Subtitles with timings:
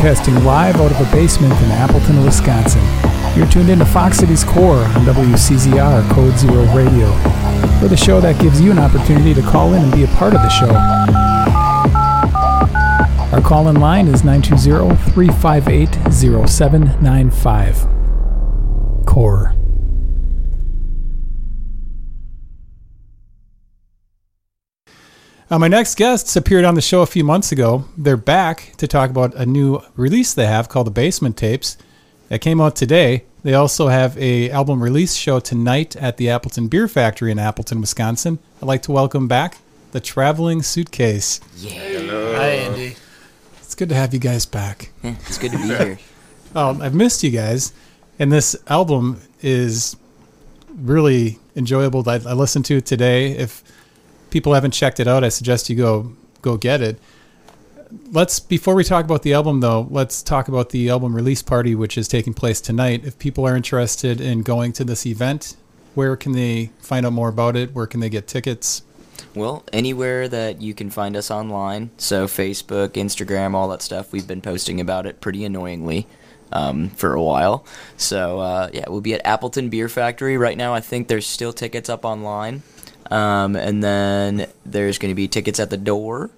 [0.00, 2.80] broadcasting live out of a basement in Appleton, Wisconsin.
[3.36, 7.10] You're tuned into Fox Cities Core on WCZR Code Zero Radio.
[7.82, 10.34] We're the show that gives you an opportunity to call in and be a part
[10.34, 10.70] of the show.
[13.34, 17.86] Our call in line is 920 358 0795.
[19.04, 19.59] Core.
[25.50, 27.84] Uh, my next guests appeared on the show a few months ago.
[27.98, 31.76] They're back to talk about a new release they have called the Basement Tapes
[32.28, 33.24] that came out today.
[33.42, 37.80] They also have a album release show tonight at the Appleton Beer Factory in Appleton,
[37.80, 38.38] Wisconsin.
[38.62, 39.58] I'd like to welcome back
[39.90, 41.40] the Traveling Suitcase.
[41.56, 41.72] Yeah.
[41.72, 42.36] Hello.
[42.36, 42.94] Hi, Andy.
[43.58, 44.92] It's good to have you guys back.
[45.02, 45.98] Yeah, it's good to be here.
[46.52, 47.72] Um, I've missed you guys,
[48.18, 49.96] and this album is
[50.68, 52.02] really enjoyable.
[52.10, 53.30] I, I listened to it today.
[53.30, 53.62] If
[54.30, 56.98] people haven't checked it out, I suggest you go go get it.
[58.12, 61.74] Let's before we talk about the album though, let's talk about the album release party
[61.74, 63.04] which is taking place tonight.
[63.04, 65.56] If people are interested in going to this event,
[65.94, 67.74] where can they find out more about it?
[67.74, 68.82] Where can they get tickets?
[69.34, 74.26] Well, anywhere that you can find us online, so Facebook, Instagram, all that stuff, we've
[74.26, 76.08] been posting about it pretty annoyingly
[76.52, 77.64] um, for a while.
[77.96, 80.36] So, uh, yeah, we'll be at Appleton Beer Factory.
[80.36, 82.62] Right now, I think there's still tickets up online.
[83.10, 86.30] Um, and then there's going to be tickets at the door.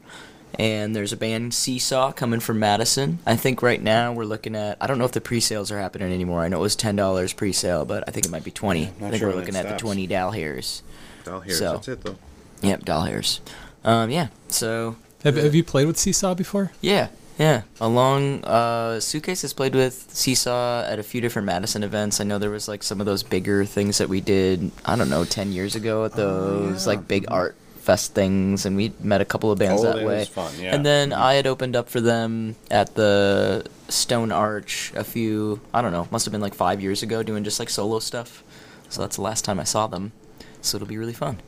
[0.59, 3.21] And there's a band Seesaw coming from Madison.
[3.27, 4.77] I think right now we're looking at.
[4.83, 6.43] I don't know if the pre-sales are happening anymore.
[6.43, 8.83] I know it was ten dollars pre-sale, but I think it might be twenty.
[8.85, 10.83] I think sure we're looking it at the twenty doll hairs.
[11.25, 11.59] Doll hairs.
[11.59, 12.17] So- That's it though.
[12.61, 13.41] Yep, doll hairs.
[13.83, 14.29] Um, yeah.
[14.49, 16.71] So Have, have you played with Seesaw before?
[16.83, 17.09] yeah,
[17.43, 17.63] yeah.
[17.81, 22.21] Along uh, Suitcase has played with Seesaw at a few different Madison events.
[22.21, 24.71] I know there was like some of those bigger things that we did.
[24.85, 28.93] I don't know, ten years ago at those like big art fest things, and we
[29.01, 30.19] met a couple of bands Oh, that that way.
[30.21, 30.73] was fun, yeah.
[30.75, 35.61] And then I had opened up for them at the Stone Arch a few.
[35.75, 38.45] I don't know, must have been like five years ago, doing just like solo stuff.
[38.89, 40.13] So that's the last time I saw them.
[40.61, 41.39] So it'll be really fun.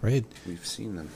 [0.00, 0.24] Great.
[0.46, 1.10] We've seen them.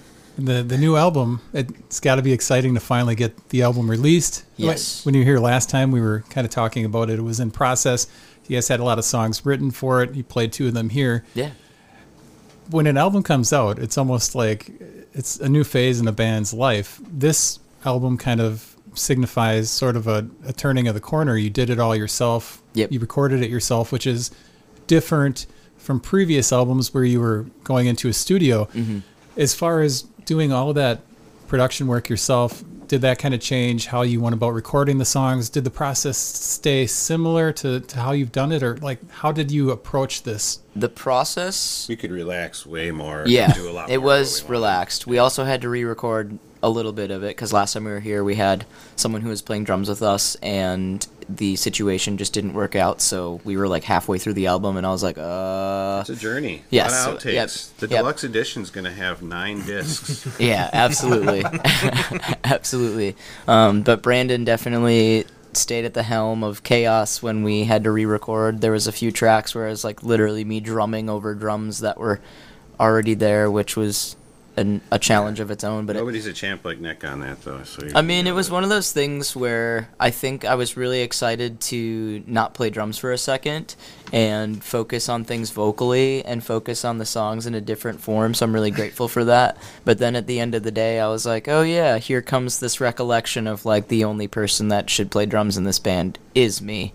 [0.45, 4.45] The the new album, it's got to be exciting to finally get the album released.
[4.57, 5.05] Yes.
[5.05, 7.19] When you were here last time, we were kind of talking about it.
[7.19, 8.07] It was in process.
[8.49, 10.15] You guys had a lot of songs written for it.
[10.15, 11.25] You played two of them here.
[11.35, 11.51] Yeah.
[12.71, 14.71] When an album comes out, it's almost like
[15.13, 17.01] it's a new phase in a band's life.
[17.13, 21.37] This album kind of signifies sort of a, a turning of the corner.
[21.37, 22.63] You did it all yourself.
[22.75, 22.93] Yep.
[22.93, 24.31] You recorded it yourself, which is
[24.87, 25.47] different
[25.77, 28.65] from previous albums where you were going into a studio.
[28.67, 28.99] Mm-hmm.
[29.37, 31.01] As far as doing all of that
[31.49, 35.49] production work yourself, did that kind of change how you went about recording the songs?
[35.49, 39.53] Did the process stay similar to, to how you've done it, or like how did
[39.53, 40.59] you approach this?
[40.75, 43.25] The process We could relax way more.
[43.27, 45.07] Yeah, Do a lot it more was we relaxed.
[45.07, 48.01] We also had to re-record a little bit of it because last time we were
[48.01, 48.67] here, we had
[48.97, 53.01] someone who was playing drums with us, and the situation just didn't work out.
[53.01, 56.17] So we were like halfway through the album, and I was like, "Uh, It's a
[56.17, 56.63] journey.
[56.71, 57.33] Yes, A lot of so- outtakes.
[57.33, 58.01] yep, The yep.
[58.01, 60.27] deluxe is gonna have nine discs.
[60.41, 61.43] yeah, absolutely,
[62.45, 63.17] absolutely."
[63.49, 68.61] Um, but Brandon definitely stayed at the helm of chaos when we had to re-record.
[68.61, 71.99] There was a few tracks where it was like literally me drumming over drums that
[71.99, 72.21] were
[72.79, 74.15] already there, which was
[74.57, 75.87] an, a challenge of its own.
[75.87, 77.63] But it, Nobody's a champ like Nick on that though.
[77.65, 81.01] So I mean, it was one of those things where I think I was really
[81.01, 83.75] excited to not play drums for a second
[84.13, 88.35] and focus on things vocally and focus on the songs in a different form.
[88.35, 89.57] So I'm really grateful for that.
[89.85, 92.61] But then at the end of the day, I was like, oh yeah, here comes
[92.61, 96.61] this recollection of like the only person that should play drums in this band is
[96.61, 96.93] me.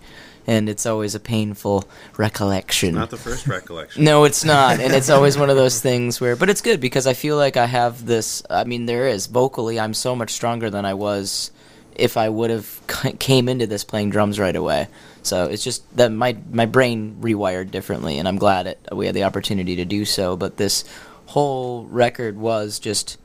[0.47, 1.85] And it's always a painful
[2.17, 2.93] recollection.
[2.95, 4.03] Not the first recollection.
[4.03, 6.35] No, it's not, and it's always one of those things where.
[6.35, 8.43] But it's good because I feel like I have this.
[8.49, 11.51] I mean, there is vocally, I'm so much stronger than I was
[11.95, 12.81] if I would have
[13.19, 14.87] came into this playing drums right away.
[15.23, 19.15] So it's just that my my brain rewired differently, and I'm glad it, we had
[19.15, 20.37] the opportunity to do so.
[20.37, 20.83] But this
[21.27, 23.17] whole record was just,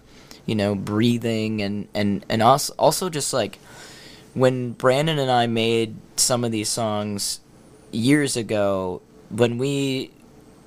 [0.47, 3.59] you know, breathing and and and also also just like
[4.35, 7.41] when Brandon and I made some of these songs
[7.91, 10.11] years ago, when we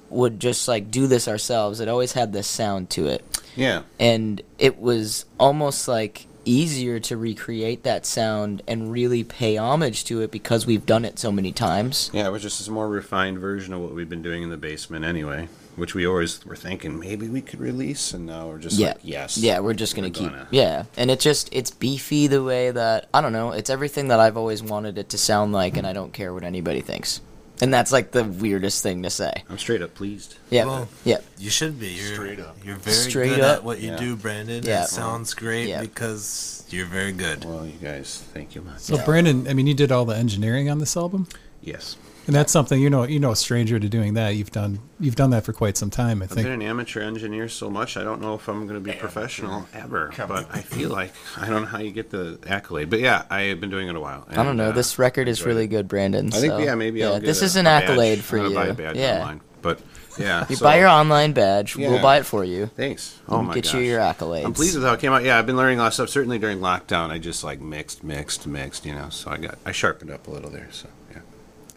[0.09, 3.23] would just like do this ourselves, it always had this sound to it.
[3.55, 3.83] Yeah.
[3.99, 10.21] And it was almost like easier to recreate that sound and really pay homage to
[10.21, 12.09] it because we've done it so many times.
[12.13, 14.57] Yeah, it was just a more refined version of what we've been doing in the
[14.57, 18.77] basement anyway, which we always were thinking maybe we could release, and now we're just
[18.77, 18.89] yeah.
[18.89, 19.37] like, yes.
[19.37, 20.29] Yeah, we're just gonna we're keep.
[20.29, 20.47] gonna.
[20.51, 23.51] Yeah, and it just it's beefy the way that I don't know.
[23.51, 26.43] It's everything that I've always wanted it to sound like, and I don't care what
[26.43, 27.21] anybody thinks.
[27.61, 29.31] And that's like the weirdest thing to say.
[29.49, 30.35] I'm straight up pleased.
[30.49, 31.17] Yeah, Well, yeah.
[31.37, 31.89] You should be.
[31.89, 32.57] You're, Straight up.
[32.63, 33.57] You're very Straight good up.
[33.59, 33.97] at what you Yeah.
[33.97, 34.63] do, Brandon.
[34.63, 34.83] Yeah.
[34.83, 35.81] It sounds great Yeah.
[35.81, 37.45] because you're very good.
[37.45, 38.79] Well, you guys, thank you much.
[38.79, 41.27] So Brandon, I mean, you did all the engineering on this album,
[41.61, 41.95] Yes,
[42.27, 44.35] and that's something you know you know a stranger to doing that.
[44.35, 46.21] You've done you've done that for quite some time.
[46.21, 46.31] I think.
[46.31, 46.45] I've think.
[46.45, 47.97] been an amateur engineer so much.
[47.97, 51.49] I don't know if I'm going to be professional ever, but I feel like I
[51.49, 52.89] don't know how you get the accolade.
[52.89, 54.25] But yeah, I have been doing it a while.
[54.29, 54.69] I don't and, know.
[54.69, 55.67] uh, this record is enjoyed really it.
[55.67, 56.27] good, Brandon.
[56.27, 57.83] I think so, yeah, maybe yeah, I'll get this a- is an a badge.
[57.83, 58.53] accolade for I'm you.
[58.53, 59.41] gonna buy a badge yeah, online.
[59.61, 59.79] But
[60.17, 61.75] yeah, you so- buy your online badge.
[61.75, 62.67] We'll buy it for you.
[62.67, 63.19] Thanks.
[63.27, 63.73] Oh and my get gosh.
[63.73, 64.45] you your accolades.
[64.45, 65.23] I'm pleased with how it came out.
[65.23, 66.09] Yeah, I've been learning a lot of stuff.
[66.09, 68.85] Certainly during lockdown, I just like mixed, mixed, mixed.
[68.85, 70.69] You know, so I got I sharpened up a little there.
[70.71, 71.02] So yeah.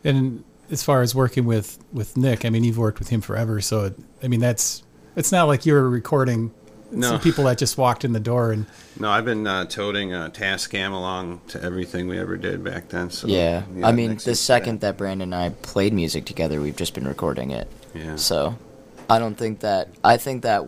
[0.06, 3.60] And as far as working with with Nick, I mean, you've worked with him forever,
[3.60, 4.82] so it, I mean, that's
[5.16, 6.52] it's not like you're recording
[6.92, 7.08] No.
[7.10, 8.66] some people that just walked in the door and
[9.00, 13.10] No, I've been uh, toting Tascam along to everything we ever did back then.
[13.10, 16.94] So Yeah, I mean, the second that Brandon and I played music together, we've just
[16.94, 17.68] been recording it.
[17.94, 18.16] yeah.
[18.16, 18.56] So,
[19.10, 19.88] I don't think that.
[20.04, 20.64] I think that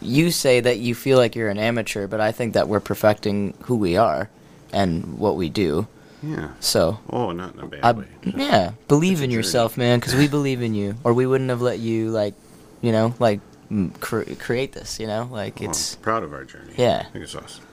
[0.00, 3.54] you say that you feel like you're an amateur, but I think that we're perfecting
[3.62, 4.28] who we are
[4.72, 5.86] and what we do.
[6.22, 6.50] Yeah.
[6.60, 8.06] So, Oh, not in a bad I, way.
[8.24, 11.78] yeah, believe in yourself, man, because we believe in you, or we wouldn't have let
[11.78, 12.34] you like,
[12.80, 13.40] you know, like
[14.00, 14.98] cre- create this.
[15.00, 16.74] You know, like oh, Well, it's I'm proud of our journey.
[16.76, 17.04] Yeah.
[17.06, 17.64] I think it's awesome.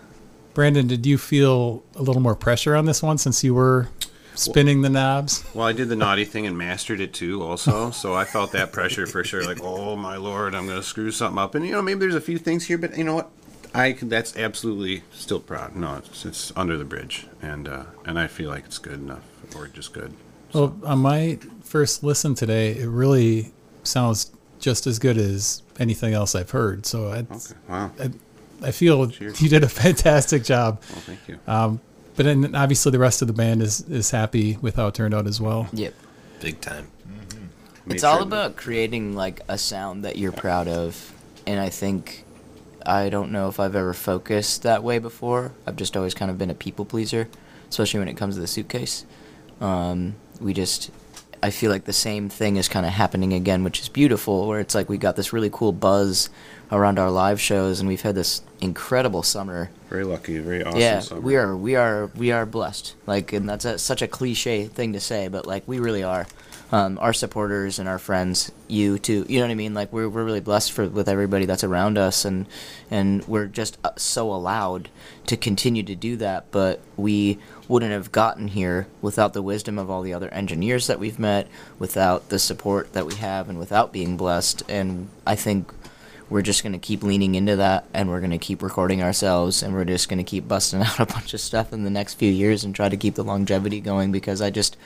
[0.54, 3.88] Brandon, did you feel a little more pressure on this one since you were
[4.36, 5.44] spinning the knobs?
[5.54, 7.92] Well, I did the naughty thing and mastered it too, also.
[7.92, 9.44] So I felt that pressure for sure.
[9.46, 11.56] Like, oh my lord, I'm going to screw something up.
[11.56, 13.30] And you know, maybe there's a few things here, but you know what?
[13.74, 15.76] I can- that's absolutely still proud.
[15.76, 19.22] No, it's, it's under the bridge, and uh, and I feel like it's good enough,
[19.56, 20.14] or just good.
[20.54, 23.52] Well, on my first listen today, it really
[23.84, 26.86] sounds just as good as anything else I've heard.
[26.86, 27.56] So I, Okay.
[27.68, 27.92] Wow.
[28.62, 29.42] I feel Cheers.
[29.42, 30.82] you did a fantastic job.
[30.92, 31.40] Well, thank you.
[31.48, 31.80] Um,
[32.18, 35.14] But then obviously the rest of the band is is happy with how it turned
[35.14, 35.70] out as well.
[35.72, 35.94] yep.
[36.42, 36.88] Big time.
[37.86, 41.14] Made It's all sure that- about creating like a sound that you're proud of,
[41.48, 42.26] and I think
[42.90, 45.52] I don't know if I've ever focused that way before.
[45.68, 47.30] I've just always kind of been a people pleaser,
[47.70, 49.06] especially when it comes to the suitcase.
[49.62, 50.90] Um, we just,
[51.44, 54.48] I feel like the same thing is kind of happening again, which is beautiful.
[54.48, 56.32] Where it's like we got this really cool buzz
[56.72, 59.70] around our live shows, and we've had this incredible summer.
[59.90, 60.80] Very lucky, very awesome.
[60.80, 61.22] yeah, summer.
[61.22, 62.96] we are, we are, we are blessed.
[63.08, 66.28] Like, and that's a, such a cliche thing to say, but like we really are.
[66.72, 69.26] Um, our supporters and our friends, you too.
[69.28, 69.74] You know what I mean?
[69.74, 72.46] Like we're we're really blessed for with everybody that's around us, and
[72.92, 74.90] and we're just uh, so allowed
[75.26, 76.52] to continue to do that.
[76.52, 81.00] But we wouldn't have gotten here without the wisdom of all the other engineers that
[81.00, 81.48] we've met,
[81.80, 84.62] without the support that we have, and without being blessed.
[84.70, 85.74] And I think
[86.30, 89.64] we're just going to keep leaning into that and we're going to keep recording ourselves
[89.64, 92.16] and we're just going to keep busting out a bunch of stuff in the next
[92.16, 94.78] few years and try to keep the longevity going because I just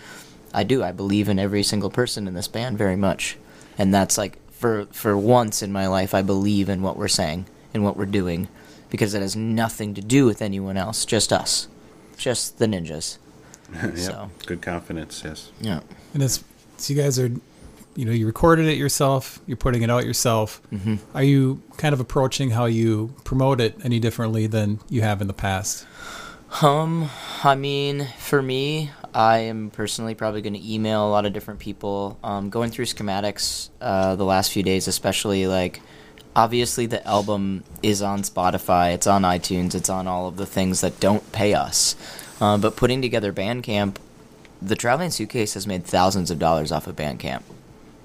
[0.53, 3.37] I do I believe in every single person in this band very much
[3.77, 7.45] and that's like for for once in my life I believe in what we're saying
[7.73, 8.47] and what we're doing
[8.89, 11.67] because it has nothing to do with anyone else just us
[12.17, 13.17] just the ninjas
[13.73, 13.97] Yep.
[13.97, 14.29] so.
[14.45, 15.51] Good confidence, yes.
[15.59, 15.79] yeah
[16.13, 16.43] And it's
[16.77, 17.31] so you guys are,
[17.95, 19.39] you know, you recorded it yourself.
[19.45, 20.61] You're putting it out yourself.
[20.71, 20.95] Mm-hmm.
[21.15, 25.27] Are you kind of approaching how you promote it any differently than you have in
[25.27, 25.85] the past?
[26.61, 27.09] Um,
[27.43, 31.59] I mean, for me, I am personally probably going to email a lot of different
[31.59, 32.17] people.
[32.23, 35.81] Um, going through schematics uh, the last few days, especially like,
[36.35, 40.81] obviously the album is on Spotify, it's on iTunes, it's on all of the things
[40.81, 41.95] that don't pay us.
[42.41, 43.97] Uh, but putting together Bandcamp,
[44.61, 47.43] the Traveling Suitcase has made thousands of dollars off of Bandcamp,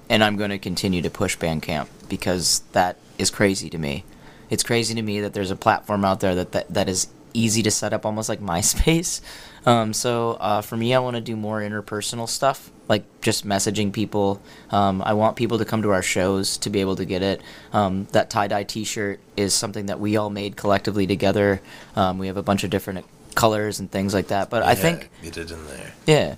[0.09, 4.03] and I'm going to continue to push Bandcamp because that is crazy to me.
[4.49, 7.61] It's crazy to me that there's a platform out there that that, that is easy
[7.63, 9.21] to set up, almost like MySpace.
[9.65, 13.93] Um, so uh, for me, I want to do more interpersonal stuff, like just messaging
[13.93, 14.41] people.
[14.71, 17.41] Um, I want people to come to our shows to be able to get it.
[17.73, 21.61] Um, that tie dye T-shirt is something that we all made collectively together.
[21.95, 24.49] Um, we have a bunch of different colors and things like that.
[24.49, 25.93] But I think get it in there.
[26.07, 26.35] yeah.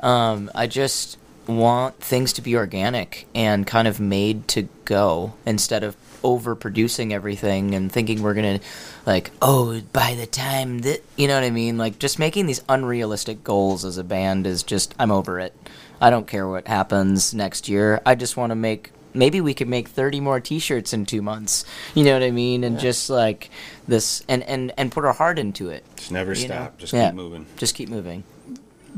[0.00, 1.18] Um, I just
[1.56, 7.74] want things to be organic and kind of made to go instead of overproducing everything
[7.74, 8.60] and thinking we're gonna
[9.06, 12.62] like oh by the time that you know what I mean like just making these
[12.68, 15.54] unrealistic goals as a band is just I'm over it.
[16.00, 18.00] I don't care what happens next year.
[18.06, 21.64] I just want to make maybe we could make 30 more t-shirts in 2 months.
[21.94, 22.64] You know what I mean?
[22.64, 23.50] And just like
[23.88, 25.84] this and and and put our heart into it.
[25.96, 26.54] Just never you know?
[26.54, 26.78] stop.
[26.78, 27.08] Just Yeah.
[27.08, 27.46] keep moving.
[27.56, 28.24] Just keep moving.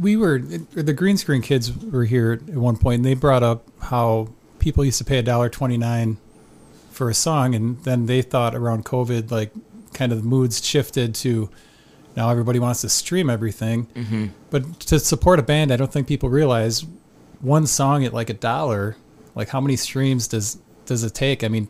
[0.01, 3.67] We were the green screen kids were here at one point, and they brought up
[3.81, 6.19] how people used to pay a dollar twenty nine
[6.91, 9.53] for a song, and then they thought around COVID, like
[9.93, 11.51] kind of the moods shifted to
[12.17, 13.87] now everybody wants to stream everything.
[13.87, 14.27] Mm-hmm.
[14.51, 16.85] But to support a band, I don't think people realize
[17.41, 18.97] one song at like a dollar,
[19.35, 21.45] like how many streams does does it take?
[21.45, 21.69] I mean,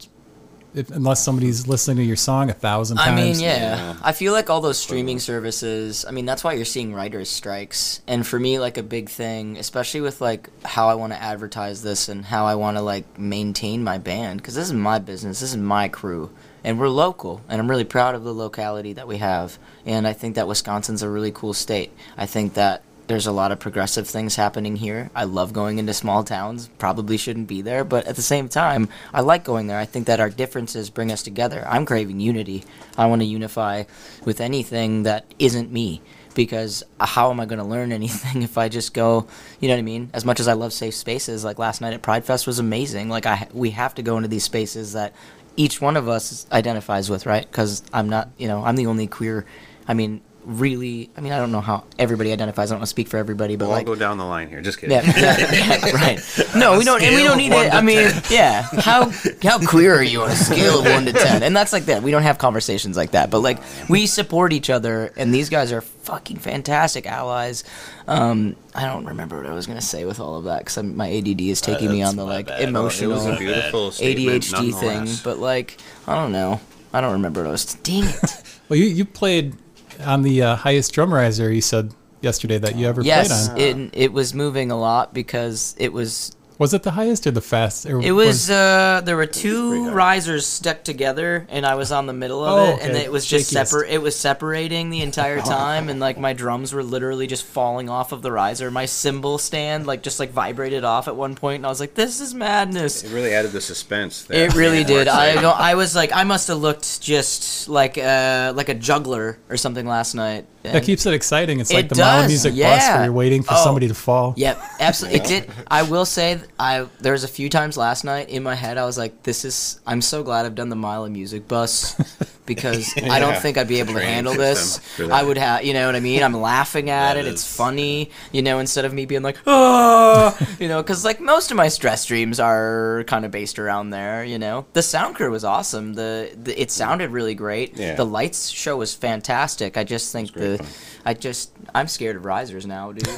[0.74, 3.10] if, unless somebody's listening to your song a thousand times.
[3.10, 3.58] I mean, yeah.
[3.58, 3.96] Yeah.
[4.02, 6.04] I feel like all those streaming services.
[6.06, 8.00] I mean, that's why you're seeing writers' strikes.
[8.06, 11.82] And for me, like a big thing, especially with like how I want to advertise
[11.82, 15.40] this and how I want to like maintain my band, because this is my business,
[15.40, 16.30] this is my crew,
[16.64, 19.58] and we're local, and I'm really proud of the locality that we have.
[19.84, 21.92] And I think that Wisconsin's a really cool state.
[22.16, 25.10] I think that there's a lot of progressive things happening here.
[25.14, 26.68] I love going into small towns.
[26.78, 29.78] Probably shouldn't be there, but at the same time, I like going there.
[29.78, 31.66] I think that our differences bring us together.
[31.68, 32.64] I'm craving unity.
[32.96, 33.84] I want to unify
[34.24, 36.00] with anything that isn't me
[36.34, 39.26] because uh, how am I going to learn anything if I just go,
[39.60, 40.10] you know what I mean?
[40.12, 43.08] As much as I love safe spaces, like last night at Pride Fest was amazing.
[43.08, 45.12] Like I we have to go into these spaces that
[45.56, 47.50] each one of us identifies with, right?
[47.50, 49.44] Cuz I'm not, you know, I'm the only queer
[49.86, 52.70] I mean, really, I mean, I don't know how everybody identifies.
[52.70, 54.48] I don't want to speak for everybody, but We'll all like go down the line
[54.48, 54.60] here.
[54.60, 54.96] Just kidding.
[54.96, 56.20] yeah, yeah, yeah, right.
[56.56, 57.72] No, we don't, and we don't need it.
[57.72, 58.62] I mean, yeah.
[58.80, 59.10] How
[59.42, 61.42] how queer are you on a scale of one to ten?
[61.42, 62.02] And that's like that.
[62.02, 63.30] We don't have conversations like that.
[63.30, 63.58] But like
[63.88, 67.64] we support each other, and these guys are fucking fantastic allies.
[68.08, 71.10] Um, I don't remember what I was gonna say with all of that because my
[71.10, 72.62] ADD is taking me on the like bad.
[72.62, 75.08] It emotional was a beautiful ADHD thing.
[75.22, 76.60] But like, I don't know.
[76.92, 77.64] I don't remember what I was.
[77.76, 78.42] Dang it.
[78.68, 79.54] well, you you played
[80.00, 81.52] on the uh, highest drum riser.
[81.52, 83.90] You said yesterday that you ever yes, played on.
[83.90, 87.40] it it was moving a lot because it was Was it the highest or the
[87.42, 87.84] fast?
[87.86, 92.12] Or It was uh there were two risers stuck together and I was on the
[92.12, 93.66] middle of Oh, it and it was just Shakiest.
[93.66, 97.88] separate it was separating the entire time and like my drums were literally just falling
[97.90, 98.70] off of the riser.
[98.70, 101.94] My cymbal stand like just like vibrated off at one point and I was like
[101.94, 103.04] this is madness.
[103.04, 104.22] It really added the suspense.
[104.24, 105.08] that It really made did.
[105.08, 105.42] I exciting.
[105.42, 109.56] don't, I was like I must have looked just like uh like a juggler or
[109.56, 110.46] something last night.
[110.62, 111.58] that keeps it exciting.
[111.60, 113.64] It's like It the Mala does, Music bus where you're waiting for Oh.
[113.64, 114.34] somebody to fall.
[114.36, 115.20] Yep, absolutely.
[115.20, 115.50] It did.
[115.68, 118.78] I will say, th- I there was a few times last night in my head
[118.78, 121.96] I was like, "This is." I'm so glad I've done the Mile of Music bus
[122.46, 124.74] because I don't think I'd be able to handle this.
[124.74, 125.14] system for that.
[125.14, 126.22] I would have, you know what I mean?
[126.22, 127.26] I'm laughing at That it.
[127.26, 131.20] It's is- funny, you know, instead of me being like, "Oh," you know, because like
[131.20, 134.22] most of my stress dreams are kind of based around there.
[134.24, 135.94] You know, the sound crew was awesome.
[135.94, 137.76] The, the it sounded really great.
[137.76, 137.96] Yeah.
[137.96, 139.76] The lights show was fantastic.
[139.76, 140.58] I just think the.
[140.58, 140.66] fun.
[141.04, 143.08] I just I'm scared of risers now, dude.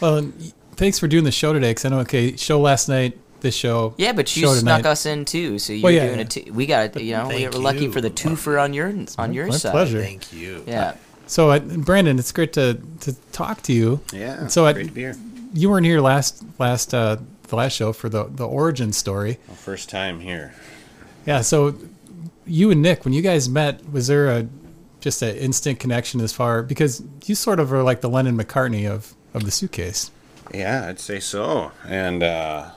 [0.00, 1.70] Well, and y- thanks for doing the show today.
[1.70, 3.94] Because I know, okay, show last night, this show.
[3.98, 4.90] Yeah, but you show snuck tonight.
[4.90, 6.24] us in too, so you're Well, yeah, doing yeah.
[6.24, 6.30] it.
[6.30, 6.52] Too.
[6.52, 7.02] We got it.
[7.02, 7.92] You know, we Thank were lucky you.
[7.92, 9.72] for the twofer on your on your My side.
[9.72, 10.00] pleasure.
[10.02, 10.64] Thank you.
[10.66, 10.94] Yeah,
[11.26, 14.00] So, uh, Brandon, it's great to, to talk to you.
[14.12, 14.46] Yeah.
[14.48, 15.16] So I- great to be here.
[15.54, 17.16] You weren't here last last uh,
[17.48, 19.38] the last show for the the origin story.
[19.48, 20.52] Well, First time here.
[21.26, 21.40] Yeah.
[21.42, 21.74] So
[22.46, 24.46] you and Nick, when you guys met, was there a
[25.00, 28.90] just an instant connection as far because you sort of are like the Lennon McCartney
[28.90, 30.10] of of the suitcase.
[30.54, 31.72] Yeah, I'd say so.
[31.86, 32.70] And uh,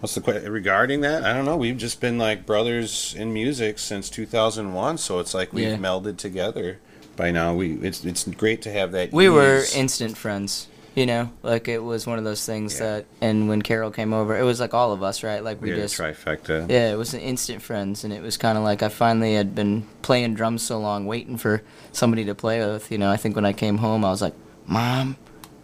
[0.00, 1.24] what's the que- regarding that?
[1.24, 1.56] I don't know.
[1.56, 5.76] We've just been like brothers in music since 2001, so it's like we've Yeah.
[5.76, 6.78] melded together.
[7.16, 9.12] By now, we it's it's great to have that.
[9.12, 10.68] we were instant friends.
[10.94, 12.80] You know, like it was one of those things Yeah.
[12.96, 13.04] that.
[13.22, 15.42] And when Carol came over, it was like all of us, right?
[15.42, 15.96] Like we we just.
[15.96, 16.68] trifecta.
[16.70, 19.54] Yeah, it was an instant friends, and it was kind of like I finally had
[19.54, 22.90] been playing drums so long, waiting for somebody to play with.
[22.92, 24.34] You know, I think when I came home, I was like,
[24.66, 25.16] "Mom,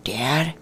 [0.05, 0.55] Dad,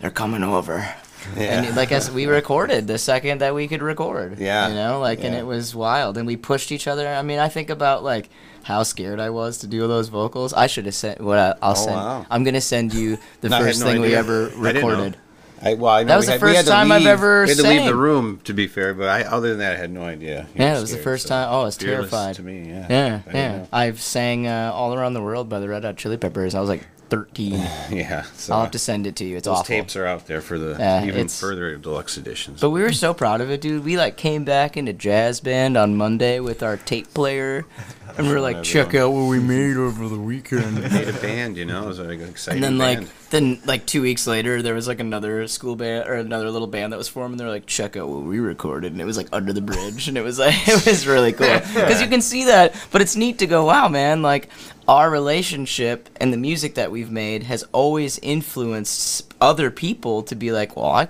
[0.00, 0.88] they're coming over."
[1.36, 1.62] Yeah.
[1.62, 4.38] And like I said, we recorded the second that we could record.
[4.38, 4.68] Yeah.
[4.68, 6.16] You know, like, and it was wild.
[6.16, 7.06] And we pushed each other.
[7.08, 8.30] I mean, I think about like
[8.62, 10.52] how scared I was to do those vocals.
[10.54, 11.96] I should have sent what I, I'll Oh, send.
[11.96, 12.26] wow.
[12.30, 14.88] I'm gonna send you the No, first no thing we ever I didn't know.
[14.88, 15.16] recorded.
[15.60, 17.08] I, well, I know That was we the had, first had to time I've leave-
[17.08, 19.72] ever We had to leave the room, to be fair, but I, other than that,
[19.72, 20.46] I had no idea.
[20.54, 21.48] You Yeah, it was the first so time.
[21.50, 22.36] Oh, I was fearless terrified.
[22.36, 22.86] To me, yeah.
[22.88, 23.66] Yeah, I yeah.
[23.72, 26.54] I've sang uh, "All Around the World" by the Red Hot Chili Peppers.
[26.54, 27.52] I was like 13.
[27.90, 28.22] Yeah.
[28.34, 29.36] So I'll have to send it to you.
[29.38, 29.64] It's those awful.
[29.64, 32.60] tapes are out there for the Yeah, even further deluxe editions.
[32.60, 33.84] But we were so proud of it, dude.
[33.84, 37.64] We like came back into jazz band on Monday with our tape player,
[38.18, 40.82] and we were like, check out what we made over the weekend.
[40.92, 43.86] made a band, you know, it was like an exciting And then like then like
[43.86, 47.08] two weeks later, there was like another school band or another little band that was
[47.08, 49.60] formed, and they're like, check out what we recorded, and it was like under the
[49.60, 53.00] bridge, and it was like it was really cool because you can see that, but
[53.00, 54.48] it's neat to go, wow, man, like
[54.86, 60.50] our relationship and the music that we've made has always influenced other people to be
[60.50, 61.08] like, well, I,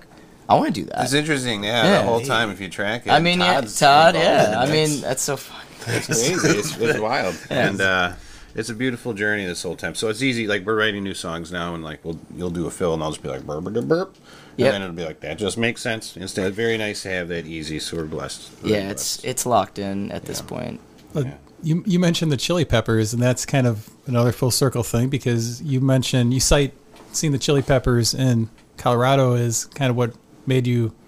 [0.48, 1.04] I want to do that.
[1.04, 1.98] It's interesting, yeah, Yeah.
[1.98, 3.10] the whole time if you track it.
[3.10, 4.54] I mean, yeah, Todd, yeah.
[4.58, 5.60] I mean, that's so fun.
[5.86, 6.34] It's crazy.
[6.58, 8.12] It's, it's wild, and uh,
[8.54, 9.94] it's a beautiful journey this whole time.
[9.94, 10.46] So it's easy.
[10.46, 13.10] Like we're writing new songs now, and like we'll you'll do a fill, and I'll
[13.10, 14.24] just be like burp burp burp, and
[14.58, 14.72] Yep.
[14.72, 15.38] then it'll be like that.
[15.38, 16.16] Just makes sense.
[16.16, 17.78] Instead, it's very nice to have that easy.
[17.78, 18.50] So we're blessed.
[18.62, 19.24] Really Yeah, it's blessed.
[19.24, 20.80] it's locked in at this point.
[21.14, 21.34] Yeah.
[21.62, 25.60] You you mentioned the Chili Peppers, and that's kind of another full circle thing because
[25.62, 26.72] you mentioned you cite
[27.12, 30.12] seeing the Chili Peppers in Colorado is kind of what
[30.46, 30.92] made you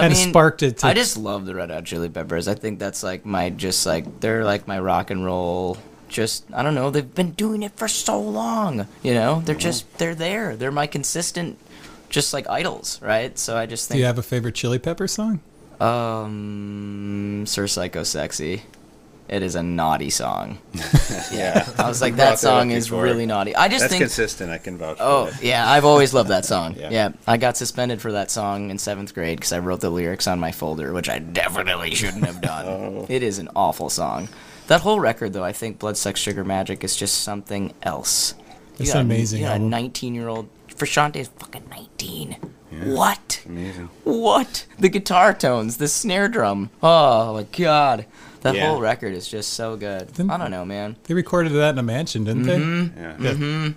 [0.00, 0.78] kind of sparked it.
[0.78, 2.48] To, I just love the Red Hot Chili Peppers.
[2.48, 5.78] I think that's like my just like they're like my rock and roll.
[6.08, 6.90] Just I don't know.
[6.90, 8.86] They've been doing it for so long.
[9.02, 10.54] You know, they're just they're there.
[10.56, 11.58] They're my consistent,
[12.08, 13.36] just like idols, right?
[13.38, 15.40] So I just do think, you have a favorite Chili Pepper song?
[15.80, 18.62] um, Sir Psycho Sexy.
[19.28, 20.58] It is a naughty song.
[21.32, 21.68] Yeah.
[21.78, 23.02] I was like, that song up is before.
[23.02, 23.54] really naughty.
[23.56, 24.50] I just That's think consistent.
[24.50, 25.42] I can vouch Oh for that.
[25.42, 26.74] yeah, I've always loved that song.
[26.78, 26.90] Yeah.
[26.90, 27.08] yeah.
[27.26, 30.38] I got suspended for that song in seventh grade because I wrote the lyrics on
[30.38, 32.66] my folder, which I definitely shouldn't have done.
[32.66, 33.06] Oh.
[33.08, 34.28] It is an awful song.
[34.68, 38.34] That whole record, though, I think "Blood, Sex, Sugar, Magic" is just something else.
[38.78, 40.48] You It's got a- amazing You got a nineteen-year-old.
[40.74, 42.36] Frusciante is fucking nineteen.
[42.84, 43.42] What?
[43.46, 43.88] Amazing.
[44.04, 44.66] What?
[44.78, 46.70] The guitar tones, the snare drum.
[46.82, 48.06] Oh my god.
[48.46, 48.68] That Yeah.
[48.70, 50.12] whole record is just so good.
[50.12, 50.94] Didn't- I don't know, man.
[51.04, 52.54] They recorded that in a mansion, didn't Yeah.
[52.54, 53.24] they?
[53.24, 53.32] Yeah.
[53.32, 53.68] Mm-hmm.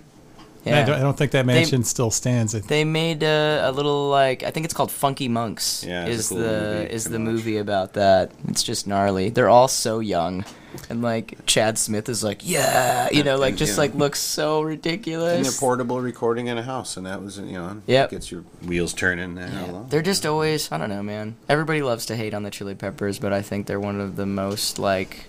[0.64, 0.80] Yeah.
[0.80, 2.52] I, don't, I don't think that mansion still stands.
[2.52, 5.84] They made uh, a little like I think it's called Funky Monks.
[5.84, 6.92] Yeah, is cool the movie.
[6.92, 7.20] is the watch.
[7.20, 8.32] movie about that?
[8.48, 9.30] It's just gnarly.
[9.30, 10.44] They're all so young,
[10.90, 13.78] and like Chad Smith is like, yeah, you know, like and, just yeah.
[13.78, 15.42] like looks so And ridiculous.
[15.48, 18.10] they're portable recording in a house, and that was you know Yep.
[18.10, 19.36] gets your wheels turning.
[19.36, 19.84] There Yeah.
[19.88, 21.36] They're just always I don't know, man.
[21.48, 24.26] Everybody loves to hate on the Chili Peppers, but I think they're one of the
[24.26, 25.24] most like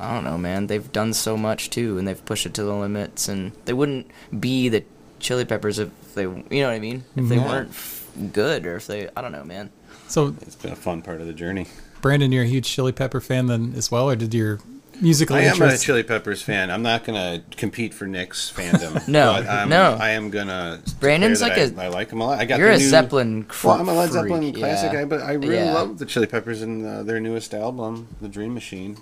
[0.00, 0.66] I don't know, man.
[0.68, 4.08] They've done so much too, and they've pushed it to the limits, and they wouldn't
[4.38, 4.84] be the
[5.18, 7.04] Chili Peppers if they, you know what I mean?
[7.16, 7.46] If they Mhm.
[7.48, 9.70] weren't f- good, or if they, I don't know, man.
[10.06, 11.66] so, It's been a fun part of the journey.
[12.00, 14.60] Brandon, you're a huge Chili Pepper fan then as well, or did your
[15.00, 15.76] musical I am a?
[15.76, 16.70] Chili Peppers fan.
[16.70, 19.06] I'm not gonna compete for Nick's fandom.
[19.08, 19.96] No, but I'm, no.
[20.00, 20.80] I am gonna.
[21.00, 22.38] Brandon's like that a- I, I like him a lot.
[22.38, 23.44] I got You're the a new, Zeppelin.
[23.44, 25.00] Cr- Well, I'm a Led freak, Zeppelin classic yeah.
[25.00, 25.74] guy, but I really Yeah.
[25.74, 28.96] love the Chili Peppers and uh, their newest album, The Dream Machine.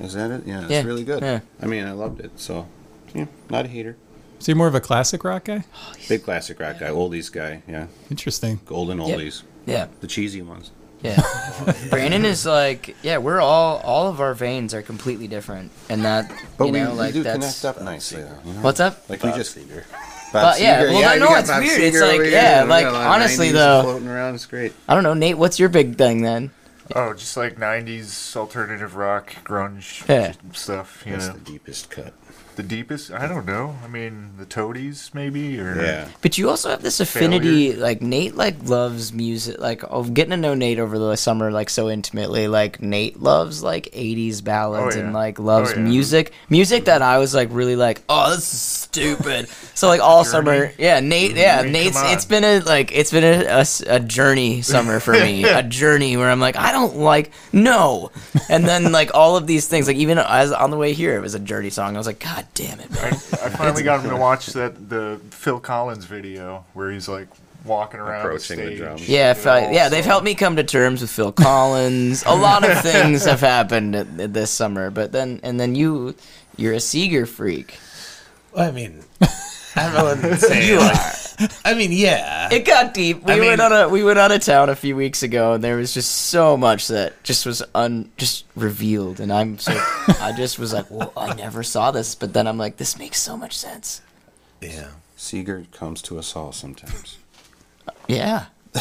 [0.00, 0.46] Is that it?
[0.46, 1.22] Yeah, it's Yeah, really good.
[1.22, 1.40] yeah.
[1.62, 2.32] I mean, I loved it.
[2.36, 2.66] So,
[3.14, 3.96] yeah, not a hater.
[4.38, 5.64] so you're more of a classic rock guy?
[5.74, 7.62] Oh, big classic rock guy, oldies guy.
[7.68, 8.60] Yeah, Interesting.
[8.66, 9.18] golden Yep.
[9.18, 10.70] oldies, Yeah, the cheesy ones.
[11.02, 11.22] yeah.
[11.90, 16.30] Brandon is like, yeah, we're all, all of our veins are completely different, and that,
[16.56, 17.60] But you we, know, we like do that's.
[17.60, 18.22] connect up nicely.
[18.22, 18.60] Though, you know?
[18.62, 19.08] What's up?
[19.10, 19.56] Like we just.
[19.56, 19.84] Seger.
[20.32, 20.90] Bob But, yeah, Seger.
[20.92, 21.80] well, I you know got it's Bob weird.
[21.80, 22.32] It's Seger like, over here.
[22.32, 24.34] yeah, We like, a lot of honestly, 90s though- floating around.
[24.36, 24.72] It's great.
[24.88, 25.36] I don't know, Nate.
[25.38, 26.52] What's your big thing then?
[26.94, 30.32] Oh, just like '90s alternative rock, grunge Yeah.
[30.52, 31.02] stuff.
[31.06, 32.14] You That's know, the deepest cut.
[32.60, 33.10] The deepest.
[33.10, 33.76] I don't know.
[33.82, 36.08] I mean, the Toadies maybe, or Yeah.
[36.20, 39.58] But you also have this affinity, like Nate, like loves music.
[39.58, 42.48] Like of getting to know Nate over the summer, like so intimately.
[42.48, 45.04] Like Nate loves like '80s ballads Oh, yeah.
[45.06, 45.80] and like loves Oh, yeah.
[45.82, 49.48] music, music that I was like really like, oh, this is stupid.
[49.80, 50.30] So like all Journey?
[50.30, 51.96] summer, yeah, Nate, yeah, I mean, Nate's.
[52.12, 56.28] It's been a like it's been a a journey summer for me, a journey where
[56.28, 58.10] I'm like, I don't like no,
[58.50, 61.20] and then like all of these things, like even as on the way here, it
[61.22, 61.94] was a journey song.
[61.94, 63.04] I was like, God damn it, man.
[63.04, 67.28] I, I finally got him to watch that the Phil Collins video where he's like
[67.64, 69.08] walking around Approaching the the drums.
[69.08, 72.22] Yeah, It if I- yeah, they've helped me come to terms with Phil Collins.
[72.26, 76.14] A lot of things have happened at- at this summer, but then and then you,
[76.56, 77.78] you're a Seger freak.
[78.56, 79.04] I mean,
[79.76, 80.68] I don't know what to say.
[80.68, 81.48] You are.
[81.64, 82.48] I mean, yeah.
[82.52, 83.22] It got deep.
[83.22, 85.54] We I went mean- on a we went out of town a few weeks ago,
[85.54, 89.72] and there was just so much that just was un just revealed, and I'm so
[90.20, 93.20] I just was like, well, I never saw this, but then I'm like, this makes
[93.20, 94.00] so much sense.
[94.60, 94.88] yeah.
[95.16, 97.18] Seger comes to us all sometimes.
[98.08, 98.46] Yeah,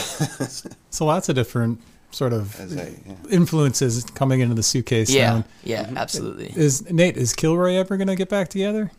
[0.89, 3.13] So lots of different sort of As I, yeah.
[3.29, 5.43] influences coming into the suitcase yeah, sound.
[5.63, 5.97] yeah, mm-hmm.
[5.97, 6.51] absolutely.
[6.55, 8.89] Is Nate, is Kilroy ever going to get back together?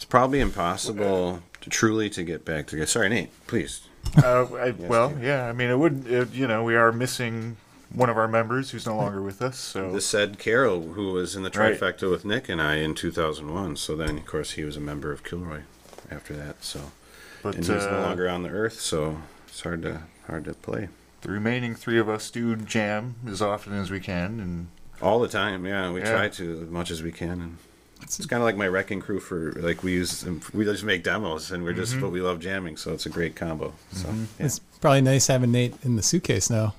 [0.00, 2.86] It's probably impossible to truly to get back together.
[2.86, 3.28] Sorry, Nate.
[3.46, 3.82] Please.
[4.16, 5.24] Uh, I, well, Steve.
[5.24, 5.44] yeah.
[5.46, 6.06] I mean, it would.
[6.06, 7.58] It, you know, we are missing
[7.92, 9.58] one of our members who's no longer with us.
[9.58, 11.78] So the said Carol, who was in the Right.
[11.78, 13.76] trifecta with Nick and I in 2001.
[13.76, 15.60] So then, of course, he was a member of Kilroy
[16.10, 16.64] after that.
[16.64, 16.92] So
[17.42, 18.80] but and he's no uh, longer on the earth.
[18.80, 20.88] So it's hard to hard to play
[21.20, 24.68] the remaining three of us do jam as often as we can, and
[25.02, 25.66] all the time.
[25.66, 26.10] Yeah, we Yeah.
[26.10, 27.42] try to as much as we can.
[27.42, 27.56] And
[28.02, 31.50] it's kind of like my wrecking crew for like we use we just make demos
[31.52, 32.00] and we're just Mm-hmm.
[32.02, 32.76] but we love jamming.
[32.76, 33.72] So it's a great combo.
[33.92, 34.46] So yeah.
[34.46, 36.74] It's probably nice having Nate in the suitcase now.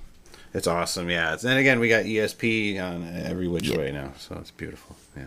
[0.54, 1.32] It's awesome, yeah.
[1.32, 3.78] It's, and again, we got ESP on every which Yeah.
[3.78, 4.96] way now, so it's beautiful.
[5.16, 5.26] Yeah,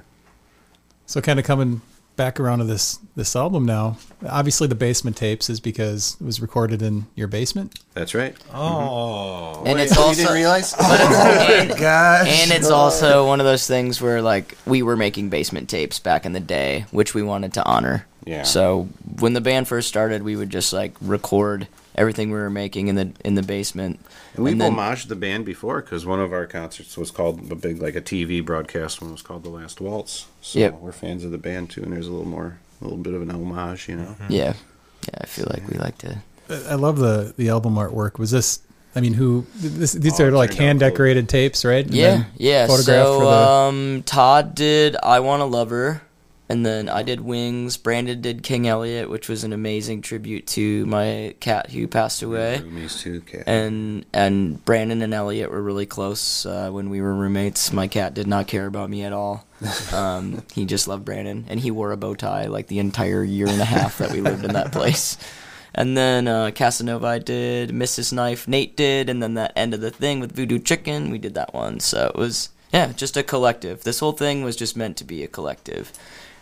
[1.08, 1.82] So kind of coming
[2.15, 3.97] back around to this this album now.
[4.28, 7.80] Obviously, the basement tapes is because it was recorded in your basement.
[7.93, 8.36] that's right.
[8.54, 9.56] Oh.
[9.58, 9.67] Mm-hmm.
[9.67, 10.73] And Wait, it's oh, you also- didn't realize?
[10.78, 12.41] But it's, oh and, Gosh.
[12.41, 16.25] And it's also one of those things where like we were making basement tapes back
[16.25, 18.06] in the day, which we wanted to honor.
[18.25, 18.43] Yeah.
[18.43, 22.88] So when the band first started, we would just like record everything we were making
[22.88, 24.00] in the in the basement.
[24.36, 27.52] And we've And then- homaged the band before because one of our concerts was called
[27.52, 30.26] a big, like a TV broadcast one was called The Last Waltz.
[30.42, 30.80] So Yep.
[30.82, 33.22] we're fans of the band too, and there's a little more, a little bit of
[33.22, 34.16] an homage, you know.
[34.30, 34.54] Yeah.
[35.08, 36.18] Yeah, I feel like we like to
[36.70, 38.20] I love the the album artwork.
[38.20, 38.60] Was this?
[38.98, 39.46] I mean, who?
[39.56, 40.90] This, these Oh, are like turned out hand cool.
[40.90, 41.86] decorated tapes, right?
[41.86, 42.66] And Yeah, yeah.
[42.68, 46.02] photographed So for the- um, Todd did "I Want a Love Her,"
[46.48, 50.86] and then I did "Wings." Brandon did "King Elliot," which was an amazing tribute to
[50.86, 52.62] my cat who passed away.
[52.64, 53.44] Roomies too, cat.
[53.48, 57.74] And and Brandon and Elliot were really close uh, when we were roommates.
[57.74, 59.46] My cat did not care about me at all.
[59.94, 63.48] Um, he just loved Brandon, and he wore a bow tie like the entire year
[63.48, 65.18] and a half that we lived in that place.
[65.76, 68.14] And then uh, Casanova I did, Mrs.
[68.14, 71.34] Knife Nate did, and then that end of the thing with Voodoo Chicken, we did
[71.34, 71.82] that one.
[71.82, 73.84] So it was, yeah, just a collective.
[73.84, 75.92] This whole thing was just meant to be a collective.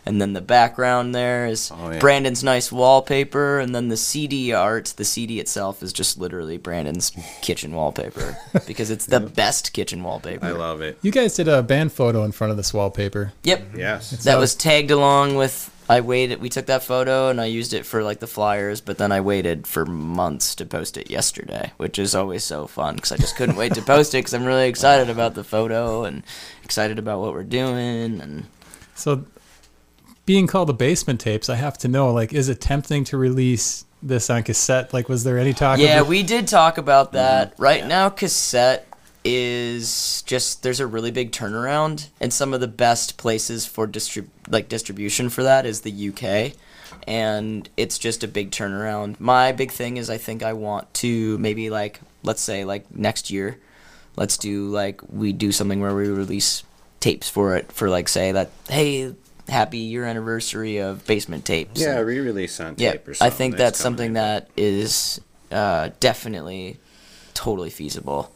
[0.06, 2.00] And then the background there is Oh, yeah.
[2.00, 7.12] Brandon's nice wallpaper, and then the CD art, the CD itself is just literally Brandon's
[7.42, 8.38] kitchen wallpaper
[8.68, 10.46] because it's the best kitchen wallpaper.
[10.46, 10.98] I love it.
[11.02, 13.32] You guys did a band photo in front of this wallpaper.
[13.44, 13.74] Yep.
[13.74, 13.78] Mhm.
[13.78, 14.10] Yes.
[14.24, 15.70] That was tagged along with.
[15.90, 16.40] I waited.
[16.42, 19.20] We took that photo and I used it for like the flyers, but then I
[19.20, 23.36] waited for months to post it yesterday, which is always so fun because I just
[23.36, 26.24] couldn't wait to post it because I'm really excited about the photo and
[26.64, 28.22] excited about what we're doing.
[28.22, 28.46] And
[28.96, 29.26] So,
[30.26, 33.86] being called the basement tapes, I have to know, like, is it tempting to release
[34.02, 34.94] this on cassette?
[34.94, 35.80] Like, was there any talk?
[35.80, 37.18] yeah, of we did talk about mm-hmm.
[37.18, 37.54] that.
[37.58, 38.88] Right now, cassette
[39.26, 44.30] is just there's a really big turnaround, and some of the best places for distrib-
[44.50, 46.58] like distribution for that is the UK,
[47.08, 49.20] and it's just a big turnaround.
[49.20, 53.30] My big thing is I think I want to maybe like let's say like next
[53.30, 53.60] year,
[54.16, 56.64] let's do like we do something where we release
[57.00, 59.14] tapes for it for like say that hey
[59.50, 63.58] happy year anniversary of basement tapes Yeah, and- re-release on yeah, tape or I think
[63.58, 63.98] that's coming.
[63.98, 65.20] something that is
[65.52, 66.78] uh, definitely
[67.34, 68.34] totally feasible.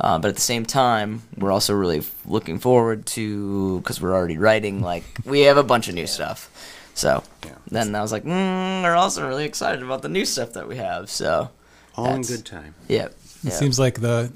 [0.00, 4.38] Uh, but at the same time, we're also really looking forward to because we're already
[4.38, 4.80] writing.
[4.80, 6.50] Like we have a bunch of new stuff.
[6.94, 7.52] So Yeah.
[7.70, 10.76] then I was like, mm, we're also really excited about the new stuff that we
[10.76, 11.10] have.
[11.10, 11.50] So
[11.96, 12.74] all in good time.
[12.88, 13.50] yeah, It yeah.
[13.50, 14.30] seems like the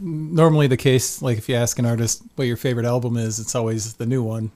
[0.00, 1.22] normally the case.
[1.22, 4.22] Like, if you ask an artist what your favorite album is, it's always the new
[4.22, 4.50] one.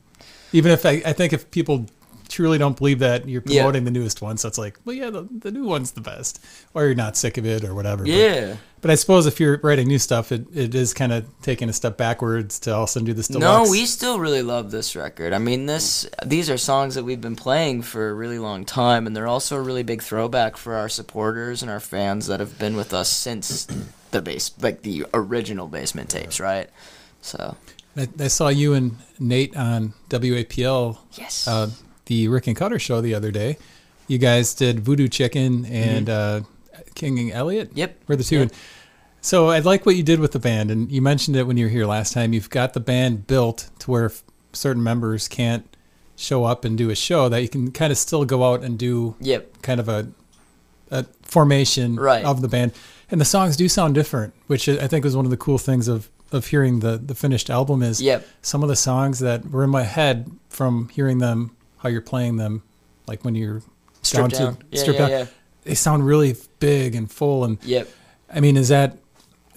[0.52, 1.86] Even if I, I think if people
[2.28, 3.62] truly don't believe that you're Yeah.
[3.62, 6.38] promoting the newest one, so it's like, well, yeah, the, the new one's the best,
[6.74, 8.04] or you're not sick of it, or whatever.
[8.04, 8.56] But- yeah.
[8.80, 11.72] But, I suppose if you're writing new stuff, it, it is kind of taking a
[11.72, 13.66] step backwards to also do this Deluxe.
[13.66, 15.34] No, we still really love this record.
[15.34, 19.06] I mean, this these are songs that we've been playing for a really long time,
[19.06, 22.58] and they're also a really big throwback for our supporters and our fans that have
[22.58, 23.66] been with us since
[24.12, 26.70] the base, like the original basement tapes, right?
[27.20, 27.56] So
[27.96, 31.70] I, I saw you and Nate on WAPL, yes, uh,
[32.06, 33.56] the Rick and Cutter show the other day.
[34.06, 36.40] You guys did Voodoo Chicken and uh,
[36.94, 37.68] King and Elliot.
[37.70, 37.78] Mm-hmm.
[37.78, 37.96] Yep.
[38.08, 38.38] Were the two.
[38.40, 38.52] Yep.
[39.20, 41.66] So I like what you did with the band, and you mentioned it when you
[41.66, 42.32] were here last time.
[42.32, 44.10] You've got the band built to where
[44.52, 45.66] certain members can't
[46.16, 48.78] show up and do a show, that you can kind of still go out and
[48.78, 50.08] do yep, kind of a,
[50.90, 52.24] a formation Right.
[52.24, 52.72] of the band.
[53.10, 55.88] And the songs do sound different, which I think was one of the cool things
[55.88, 58.26] of, of hearing the, the finished album is Yep.
[58.42, 62.36] some of the songs that were in my head from hearing them, how you're playing
[62.36, 62.62] them,
[63.06, 63.62] like when you're
[64.02, 64.56] Stripped down down.
[64.56, 65.18] to Yeah, stripped yeah, down.
[65.18, 65.26] yeah.
[65.64, 67.44] They sound really big and full.
[67.44, 67.88] And yep.
[68.32, 68.96] I mean, is that,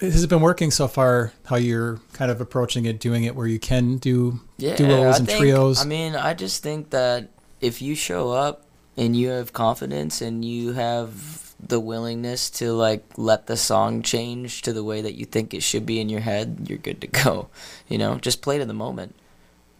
[0.00, 3.46] has it been working so far how you're kind of approaching it, doing it where
[3.46, 5.80] you can do Yeah, duos I and think- trios?
[5.80, 7.28] I mean, I just think that
[7.60, 13.04] if you show up and you have confidence and you have the willingness to like
[13.16, 16.20] let the song change to the way that you think it should be in your
[16.20, 17.48] head, you're good to go.
[17.88, 19.14] You know, just play to the moment.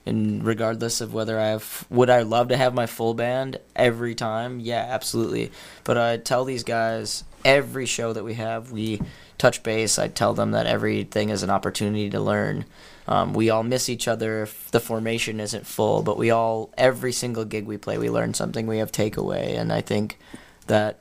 [0.07, 4.15] And regardless of whether I have, would I love to have my full band every
[4.15, 4.61] time?
[4.61, 5.51] Yeah, absolutely.
[5.83, 9.01] But I tell these guys every show that we have, we
[9.39, 9.99] touch base.
[9.99, 12.67] I tell them that everything is an opportunity to learn.
[13.07, 17.13] Um, we all miss each other if the formation isn't full, but we all, every
[17.13, 19.59] single gig we play, we learn something, we have takeaway.
[19.59, 20.19] And I think
[20.67, 21.01] that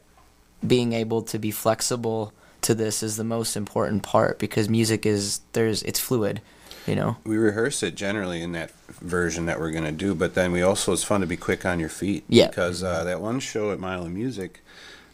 [0.66, 5.42] being able to be flexible to this is the most important part because music is,
[5.54, 6.42] there's, it's fluid,
[6.88, 7.18] you know?
[7.26, 8.72] We rehearse it generally in that
[9.02, 11.66] version that we're going to do, but then we also, it's fun to be quick
[11.66, 12.24] on your feet.
[12.30, 12.48] Yeah.
[12.48, 14.64] Because uh, that one show at Mile of Music,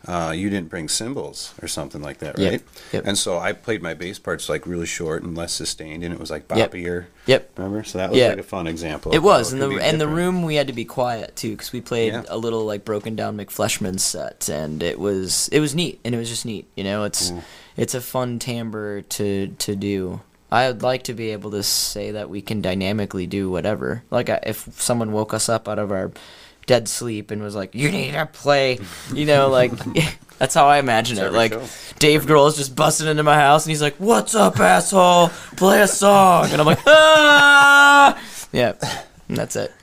[0.07, 2.61] uh, you didn't bring cymbals or something like that, right?
[2.93, 3.05] Yep.
[3.05, 6.19] And so I played my bass parts like really short and less sustained, and it
[6.19, 6.71] was like Yep.
[6.71, 7.05] boppier.
[7.25, 7.51] Yep.
[7.57, 7.83] Remember?
[7.83, 8.29] So that was Yeah.
[8.29, 9.13] like a fun example.
[9.13, 11.81] It was, and the and the room we had to be quiet too because we
[11.81, 12.23] played Yeah.
[12.29, 16.17] a little like broken down McFleshman set, and it was it was neat, and it
[16.17, 16.67] was just neat.
[16.75, 17.41] You know, it's Mm.
[17.75, 20.21] it's a fun timbre to to do.
[20.51, 24.01] I'd like to be able to say that we can dynamically do whatever.
[24.09, 26.11] Like I, if someone woke us up out of our
[26.69, 28.77] dead sleep and was like, "You need to play,"
[29.11, 29.71] you know, like
[30.37, 31.33] that's how I imagine it.
[31.33, 31.65] Like show.
[31.97, 35.29] Dave Grohl is just busting into my house and he's like, "What's up, asshole?
[35.57, 38.21] Play a song," and I'm like, "Ah!"
[38.53, 38.73] Yeah,
[39.27, 39.73] and that's it.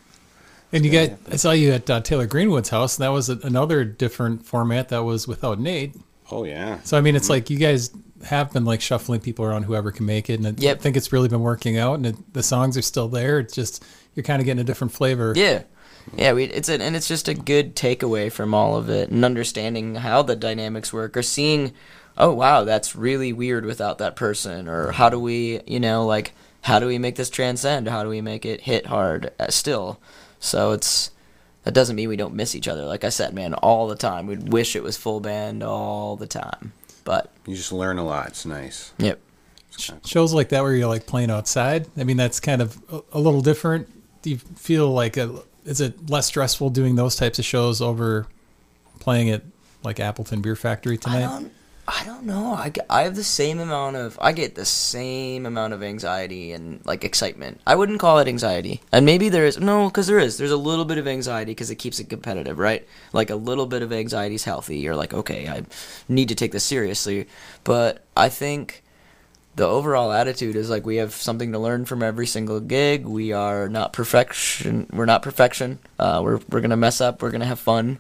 [0.72, 3.38] And you got, I saw you at uh, Taylor Greenwood's house, and that was a,
[3.42, 5.96] another different format that was without Nate.
[6.31, 6.81] Oh yeah.
[6.85, 7.90] So I mean, it's like you guys
[8.25, 10.79] have been like shuffling people around, whoever can make it, and Yep.
[10.79, 13.40] I think it's really been working out, and it, the songs are still there.
[13.40, 15.33] It's just you're kind of getting a different flavor.
[15.35, 15.64] Yeah.
[16.14, 19.25] Yeah, we it's a, and it's just a good takeaway from all of it and
[19.25, 21.73] understanding how the dynamics work or seeing
[22.19, 26.33] oh wow, that's really weird without that person or how do we, you know, like
[26.62, 27.88] how do we make this transcend?
[27.88, 30.01] How do we make it hit hard uh, still?
[30.40, 31.11] So it's
[31.64, 32.85] that doesn't mean we don't miss each other.
[32.85, 34.27] Like I said, man, all the time.
[34.27, 36.73] We'd wish it was full band all the time.
[37.05, 38.29] But You just learn a lot.
[38.29, 38.92] It's nice.
[38.99, 39.21] yep.
[39.77, 41.87] Sh- Shows like that where you're like playing outside.
[41.97, 43.88] I mean, that's kind of a, a little different.
[44.23, 48.26] Do you feel like a, is it less stressful doing those types of shows over
[49.00, 49.42] playing at
[49.83, 51.20] like Appleton Beer Factory I tonight?
[51.20, 51.52] don't,
[51.88, 52.55] I don't know.
[52.55, 56.52] I, get- I have the same amount of I get the same amount of anxiety
[56.52, 57.61] and like excitement.
[57.66, 60.37] I wouldn't call it anxiety, and maybe there is no, because there is.
[60.38, 62.87] There's a little bit of anxiety because it keeps it competitive, right?
[63.12, 64.79] Like a little bit of anxiety is healthy.
[64.79, 65.62] You're like, okay, I
[66.09, 67.29] need to take this seriously,
[67.62, 68.83] but I think
[69.57, 73.05] the overall attitude is like we have something to learn from every single gig.
[73.07, 74.87] We are not perfection.
[74.92, 75.79] We're not perfection.
[75.99, 77.23] Uh, we're we're gonna mess up.
[77.23, 77.99] We're gonna have fun,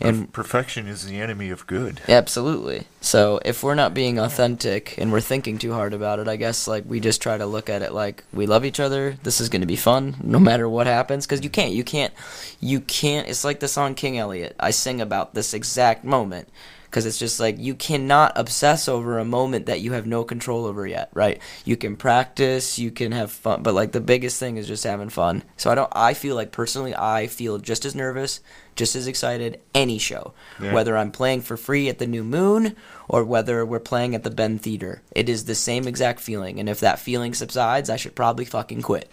[0.00, 2.00] and Perfection is the enemy of good.
[2.08, 2.86] Absolutely.
[3.00, 6.68] So if we're not being authentic and we're thinking too hard about it, I guess
[6.68, 9.16] like we just try to look at it like we love each other.
[9.22, 12.12] This is going to be fun no matter what happens cuz you can't you can't
[12.60, 14.54] you can't it's like the song King Elliot.
[14.60, 16.48] I sing about this exact moment
[16.90, 20.64] cuz it's just like you cannot obsess over a moment that you have no control
[20.64, 21.40] over yet, right?
[21.64, 25.08] You can practice, you can have fun, but like the biggest thing is just having
[25.08, 25.42] fun.
[25.56, 28.40] So I don't I feel like personally I feel just as nervous,
[28.76, 30.72] just as excited any show Yeah.
[30.72, 32.74] whether I'm playing for free at the New Moon
[33.08, 35.02] or whether we're playing at the Ben Theater.
[35.14, 38.82] It is the same exact feeling, and if that feeling subsides, I should probably fucking
[38.82, 39.10] quit.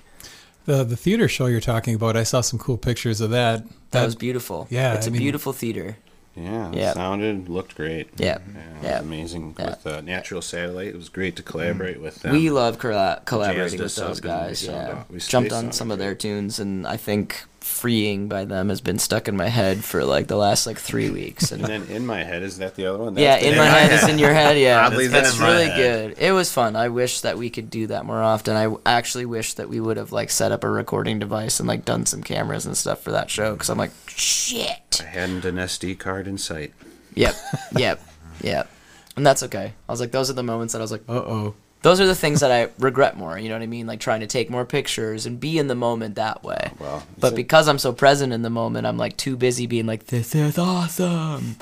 [0.65, 3.63] The the theater show you're talking about, I saw some cool pictures of that.
[3.91, 4.67] That was beautiful.
[4.71, 5.97] yeah, it's I a mean- beautiful theater.
[6.35, 6.71] Yeah.
[6.73, 6.93] Yeah.
[6.93, 8.09] Sounded looked great.
[8.17, 8.61] Yeah, Yeah.
[8.83, 8.99] Yeah.
[8.99, 9.69] amazing Yeah.
[9.69, 10.87] with uh, Natural Satellite.
[10.89, 12.33] It was great to collaborate with them.
[12.33, 14.63] we love colla- collaborating with those up and we guys.
[14.65, 18.79] Yeah, we- jumped on some of their tunes, and I think freeing by them has
[18.79, 21.51] been stuck in my head for like the last like three weeks.
[21.51, 23.17] And And then in my head is that the other one?
[23.17, 24.57] yeah, That's the in my head is in your head.
[24.59, 26.15] Yeah, Oddly, that's that's really head.
[26.15, 26.23] good.
[26.23, 26.75] It was fun.
[26.75, 28.55] I wish that we could do that more often.
[28.55, 31.83] I actually wish that we would have like set up a recording device and like
[31.83, 33.53] done some cameras and stuff for that show.
[33.53, 35.01] Because I'm like, shit.
[35.03, 36.73] I hadn't an SD card in sight.
[37.15, 37.35] Yep,
[37.77, 38.01] yep,
[38.41, 38.69] yep.
[39.17, 39.73] And that's okay.
[39.87, 41.55] I was like, those are the moments that I was like, uh oh.
[41.85, 43.37] Those are the things that I regret more.
[43.37, 43.85] You know what I mean?
[43.85, 46.71] Like trying to take more pictures and be in the moment that way.
[46.79, 49.85] Well, But so- because I'm so present in the moment, I'm like too busy being
[49.85, 51.57] like, this is awesome.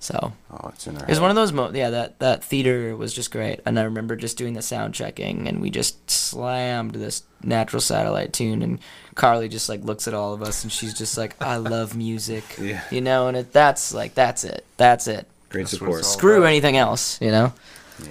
[0.00, 3.12] So Oh, it's in it was one of those mo- yeah that that theater was
[3.14, 7.22] just great and i remember just doing the sound checking and we just slammed this
[7.42, 8.78] natural satellite tune and
[9.14, 12.44] carly just like looks at all of us and she's just like i love music
[12.60, 12.82] Yeah.
[12.90, 16.04] you know and it, that's like that's it that's it Great That's support.
[16.04, 16.48] screw about.
[16.48, 17.52] anything else you know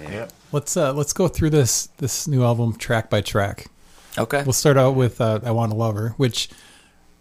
[0.02, 0.10] Yeah.
[0.10, 0.32] Yep.
[0.56, 3.66] Let's uh let's go through this this new album track by track.
[4.16, 6.48] okay We'll start out with uh, "I Want to Love Her," which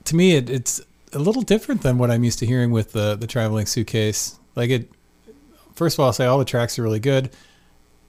[0.06, 0.80] to me it, it's
[1.12, 4.40] a little different than what I'm used to hearing with the the traveling suitcase.
[4.56, 4.90] Like it,
[5.76, 7.30] first of all, I'll say all the tracks are really good.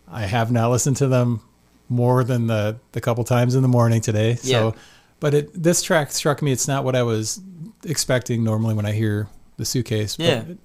[0.06, 1.40] I have now listened to them
[1.88, 4.36] more than the the couple times in the morning today.
[4.36, 4.80] So, Yeah.
[5.18, 6.52] but it this track struck me.
[6.52, 7.40] It's not what I was
[7.84, 10.16] expecting normally when I hear the suitcase.
[10.20, 10.42] Yeah.
[10.42, 10.58] it-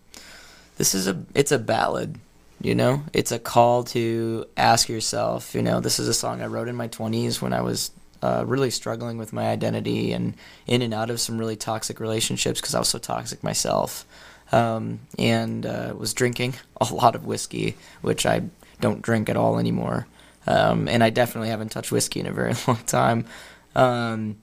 [0.77, 2.19] this is a it's a ballad
[2.63, 3.03] you know?
[3.13, 6.75] It's a call to ask yourself you know this is a song i wrote in
[6.75, 10.35] my 20s when i was uh, really struggling with my identity and
[10.67, 14.05] in and out of some really toxic relationships because i was so toxic myself.
[14.53, 18.41] Um, and uh, was drinking a lot of whiskey which i
[18.81, 20.07] don't drink at all anymore.
[20.47, 23.25] Um, and i definitely haven't touched whiskey in a very long time.
[23.75, 24.37] Um,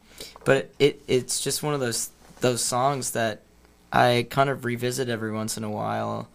[0.45, 3.43] but it it's just one of those those songs that
[3.93, 6.29] I kind of revisit every once in a while,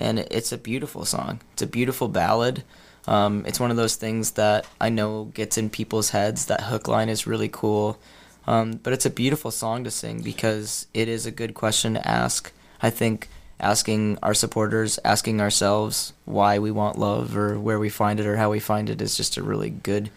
[0.00, 1.40] and it's a beautiful song.
[1.52, 2.64] It's a beautiful ballad.
[3.06, 6.46] Um, it's one of those things that I know gets in people's heads.
[6.46, 7.98] That hook line is really cool,
[8.46, 12.08] um, but it's a beautiful song to sing because it is a good question to
[12.08, 12.52] ask.
[12.82, 18.18] I think asking our supporters, asking ourselves why we want love or where we find
[18.18, 20.10] it or how we find it is just a really good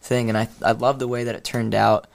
[0.00, 0.28] thing.
[0.28, 2.08] And I I love the way that it turned out.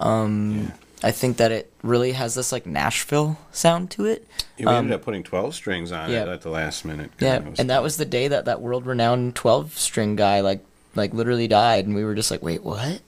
[0.00, 4.26] Um, I think that it really has this like Nashville sound to it.
[4.56, 6.22] Yeah, we Um, ended up putting 12 strings on yeah.
[6.22, 7.12] it at the last minute.
[7.20, 10.40] Yeah, It was- and that was the day that that world renowned twelve string guy
[10.40, 10.64] like
[10.96, 12.84] like literally died, and we were just like, wait, what?
[12.88, 13.02] It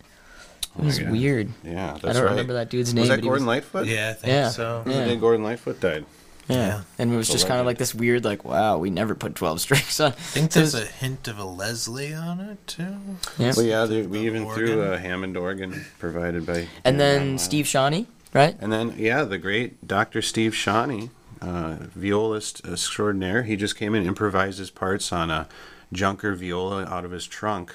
[0.79, 1.11] Oh was God.
[1.11, 1.50] weird.
[1.64, 2.31] Yeah, that's I don't right.
[2.31, 3.03] remember that dude's name.
[3.03, 3.87] Was that but he Gordon Lightfoot?
[3.88, 4.48] Yeah, I think Yeah.
[4.50, 4.83] so.
[4.87, 5.05] The Yeah.
[5.07, 6.05] day Gordon Lightfoot died.
[6.51, 6.67] Yeah.
[6.67, 6.81] Yeah.
[6.99, 9.35] and it was So just kind of like this weird, like, wow, we never put
[9.35, 10.13] twelve strings on.
[10.13, 12.97] I think there's a hint of a Leslie on it too.
[13.39, 13.53] Yeah.
[13.57, 16.69] Well, yeah, there, we even threw a Hammond organ provided by.
[16.85, 17.39] And Dan then Lyle.
[17.39, 18.57] Steve Shawnee, right?
[18.61, 20.23] And then, yeah, the great Dr.
[20.23, 21.11] Steve Shawnee
[21.41, 23.45] uh, violist extraordinaire.
[23.45, 25.49] He just came in, improvised his parts on a
[25.93, 27.75] Junker viola out of his trunk,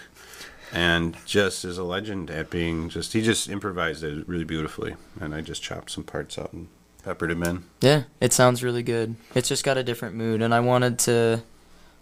[0.71, 3.13] and just is a legend at being just.
[3.13, 6.67] He just improvised it really beautifully, and I just chopped some parts out and
[7.05, 7.63] peppered him in.
[7.81, 9.15] Yeah, it sounds really good.
[9.35, 11.43] It's just got a different mood, and I wanted to,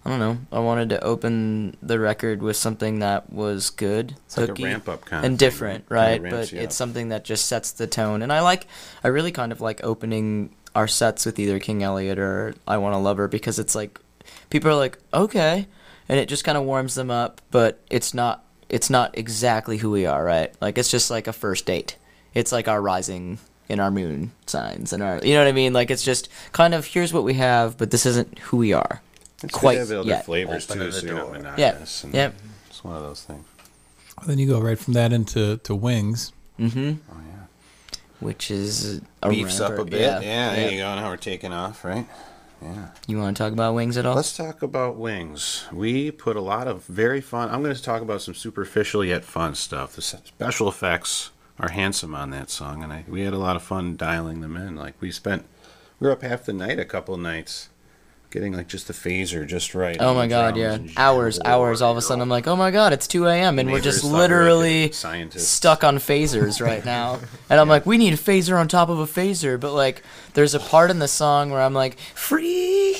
[0.06, 4.38] I don't know, I wanted to open the record with something that was good, It's
[4.38, 6.22] like a ramp up kind and of thing, different, right?
[6.24, 6.72] But it's up.
[6.72, 8.66] something that just sets the tone, and I like,
[9.04, 12.94] I really kind of like opening our sets with either King Elliot or I Want
[12.94, 14.00] to Love Her because it's like,
[14.50, 15.68] people are like, okay,
[16.08, 19.92] and it just kind of warms them up, but it's not, it's not exactly who
[19.92, 20.54] we are, right?
[20.62, 21.98] Like it's just like a first date.
[22.34, 23.38] It's like our rising
[23.70, 25.74] in our moon signs and our, you know what I mean?
[25.74, 29.02] Like it's just kind of here's what we have, but this isn't who we are.
[29.44, 30.26] It's quite good to have other yet.
[30.26, 32.04] flavors Open too, so you're not monotonous.
[32.04, 32.36] and Yep.
[32.70, 33.46] It's one of those things.
[34.26, 36.32] Then you go right from that into to wings.
[36.60, 36.94] Mm-hmm.
[37.12, 37.98] Oh yeah.
[38.20, 40.02] Which is a Beefs up a bit.
[40.02, 40.70] Yeah, there yeah.
[40.70, 40.96] you go.
[40.96, 42.06] Now we're taking off, right?
[42.62, 42.88] Yeah.
[43.08, 44.16] You want to talk about wings at all?
[44.16, 45.66] Let's talk about wings.
[45.74, 47.50] We put a lot of very fun.
[47.50, 49.96] I'm going to talk about some superficial yet fun stuff.
[49.98, 53.64] The special effects are handsome on that song, and I, we had a lot of
[53.64, 54.76] fun dialing them in.
[54.76, 55.46] Like we spent,
[56.00, 57.70] we were up half the night, a couple nights,
[58.34, 59.98] getting like just the phaser just right.
[60.00, 60.80] Oh my god, yeah.
[60.98, 61.46] Hours, shit.
[61.46, 61.82] hours.
[61.82, 63.60] All of a sudden, know, I'm like, oh my god, it's 2 a.m.
[63.60, 65.48] and we're just thought we were, like, literally scientists.
[65.48, 67.20] stuck on phasers right now.
[67.50, 69.60] And I'm like, we need a phaser on top of a phaser.
[69.60, 70.02] But like,
[70.34, 72.96] there's a part in the song where I'm like, free.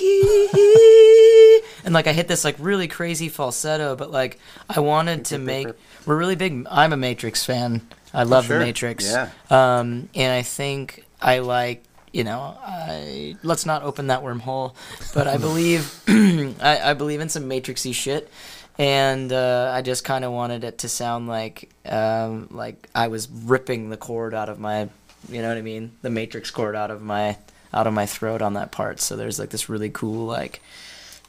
[1.84, 4.40] And like, I hit this like really crazy falsetto, but like,
[4.70, 5.68] I wanted to make.
[6.06, 6.68] We're really big.
[6.70, 7.82] I'm a Matrix fan.
[8.14, 8.60] I love Sure.
[8.60, 9.10] the Matrix.
[9.10, 9.30] Yeah.
[9.50, 14.76] Um, and I think I like, you know, I let's not open that wormhole,
[15.14, 18.30] but I believe I, I believe in some Matrixy shit,
[18.78, 23.28] and uh, I just kind of wanted it to sound like um, like I was
[23.30, 24.90] ripping the cord out of my,
[25.30, 27.38] you know what I mean, the Matrix cord out of my
[27.74, 29.00] out of my throat on that part.
[29.00, 30.62] So there's like this really cool like.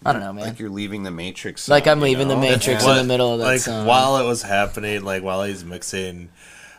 [0.07, 0.49] I don't know, man.
[0.49, 1.67] Like you're leaving the Matrix.
[1.67, 2.37] Like I'm you leaving the?
[2.37, 2.91] Matrix Yeah.
[2.91, 3.87] in the middle of that like song.
[3.87, 6.29] while it was happening, like while he's mixing,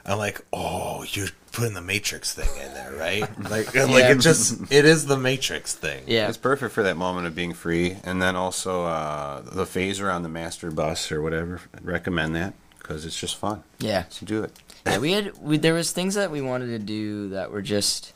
[0.05, 3.21] I'm like, oh, you're putting the Matrix thing in there, right?
[3.49, 6.03] Like, like it just it is the Matrix thing.
[6.07, 10.13] yeah, It's perfect for that moment of being free, and then also uh, the phaser
[10.13, 11.61] on the master bus or whatever.
[11.75, 13.63] I'd recommend that because it's just fun.
[13.79, 14.03] yeah.
[14.09, 14.51] So do it.
[14.85, 18.13] yeah, we had we, there was things that we wanted to do that were just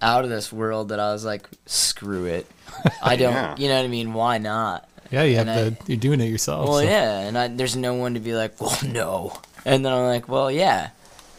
[0.00, 2.46] out of this world that I was like, screw it.
[3.02, 3.56] I don't, Yeah.
[3.58, 4.14] you know what I mean?
[4.14, 4.88] Why not?
[5.10, 6.68] Yeah, you have And the you're doing it yourself.
[6.68, 9.32] Well, so- yeah, and I, there's no one to be like, well, no,
[9.64, 10.90] and then I'm like, well, yeah,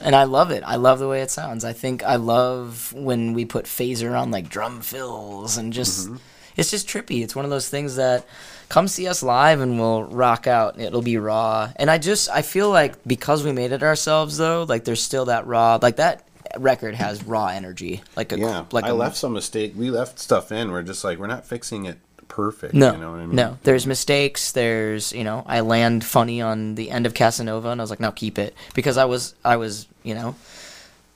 [0.01, 0.63] and I love it.
[0.65, 1.65] I love the way it sounds.
[1.65, 6.17] I think I love when we put phaser on like drum fills and just, mm-hmm.
[6.55, 7.23] it's just trippy.
[7.23, 8.25] It's one of those things that
[8.69, 10.79] come see us live and we'll rock out.
[10.79, 14.63] It'll be raw, and I just I feel like because we made it ourselves though,
[14.63, 18.85] like there's still that raw, like that record has raw energy, like a Yeah, like
[18.85, 19.73] I a, left some mistake.
[19.75, 20.71] We left stuff in.
[20.71, 21.97] We're just like we're not fixing it
[22.39, 22.73] perfect.
[22.73, 23.35] No, you know what I mean?
[23.35, 23.57] no.
[23.63, 24.51] There's mistakes.
[24.51, 27.99] There's you know I land funny on the end of Casanova, and I was like,
[27.99, 30.35] no, keep it because I was I was you know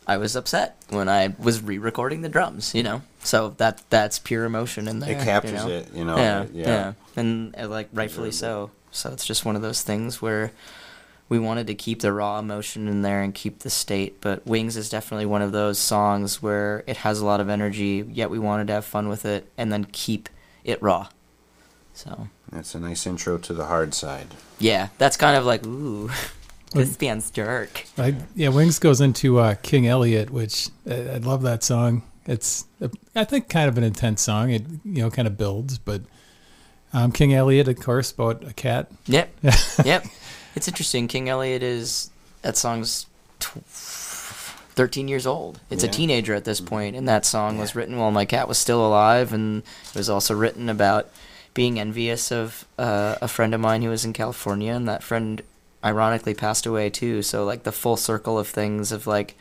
[0.07, 2.75] I was upset when I was re-recording the drums.
[2.75, 5.17] You know, so that that's pure emotion in there.
[5.17, 5.69] It captures you know?
[5.69, 5.93] it.
[5.93, 6.17] You know.
[6.17, 6.67] yeah, yeah.
[6.67, 8.71] yeah, and uh, like rightfully so.
[8.91, 10.51] So it's just one of those things where
[11.29, 14.21] we wanted to keep the raw emotion in there and keep the state.
[14.21, 18.05] But Wings is definitely one of those songs where it has a lot of energy,
[18.11, 20.29] yet we wanted to have fun with it and then keep
[20.63, 21.07] it raw.
[21.93, 24.27] So That's a nice intro to the hard side.
[24.59, 26.09] yeah, that's kind of like ooh,
[26.73, 27.85] this band's dark.
[27.97, 32.01] I, yeah, Wings goes into uh, King Elliot, which I, I love that song.
[32.25, 34.49] It's uh, I think kind of an intense song.
[34.49, 36.01] It you know kind of builds, but
[36.93, 38.89] um, King Elliot, of course, about a cat.
[39.07, 39.29] Yep,
[39.85, 40.05] yep.
[40.55, 41.07] It's interesting.
[41.07, 42.09] King Elliot is
[42.43, 43.05] that song's
[43.39, 43.59] tw-
[44.75, 45.59] thirteen years old.
[45.69, 45.89] It's Yeah.
[45.89, 48.85] a teenager at this point, and that song was written while my cat was still
[48.85, 51.09] alive, and it was also written about
[51.53, 55.41] being envious of uh, a friend of mine who was in California, and that friend
[55.83, 57.21] ironically passed away too.
[57.21, 59.35] So like the full circle of things of like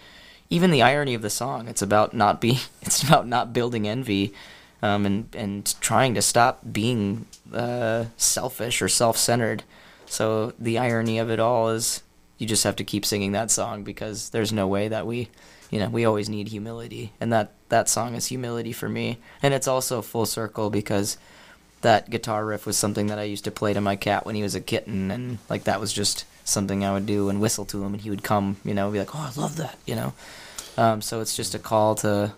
[0.52, 1.66] even the irony of the song.
[1.66, 2.58] It's about not being.
[2.82, 4.34] It's about not building envy,
[4.82, 9.62] um, and and trying to stop being uh, selfish or self-centered.
[10.04, 12.02] So the irony of it all is
[12.36, 15.30] you just have to keep singing that song because there's no way that we,
[15.70, 19.54] you know, we always need humility, and that that song is humility for me, and
[19.54, 21.16] it's also full circle because
[21.82, 24.42] that guitar riff was something that I used to play to my cat when he
[24.42, 27.84] was a kitten, and like that was just something I would do and whistle to
[27.84, 30.12] him, and he would come, you know, be like, "Oh, I love that," you know.
[30.76, 32.32] Um, so it's just a call to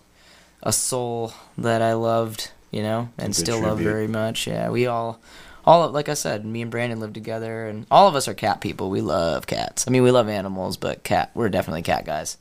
[0.63, 4.47] a soul that I loved, you know, and still love very much.
[4.47, 5.21] Yeah, we all,
[5.65, 8.61] all like I said, me and Brandon live together, and all of us are cat
[8.61, 8.91] people.
[8.91, 9.87] We love cats.
[9.87, 12.37] I mean, we love animals, but cat, we're definitely cat guys.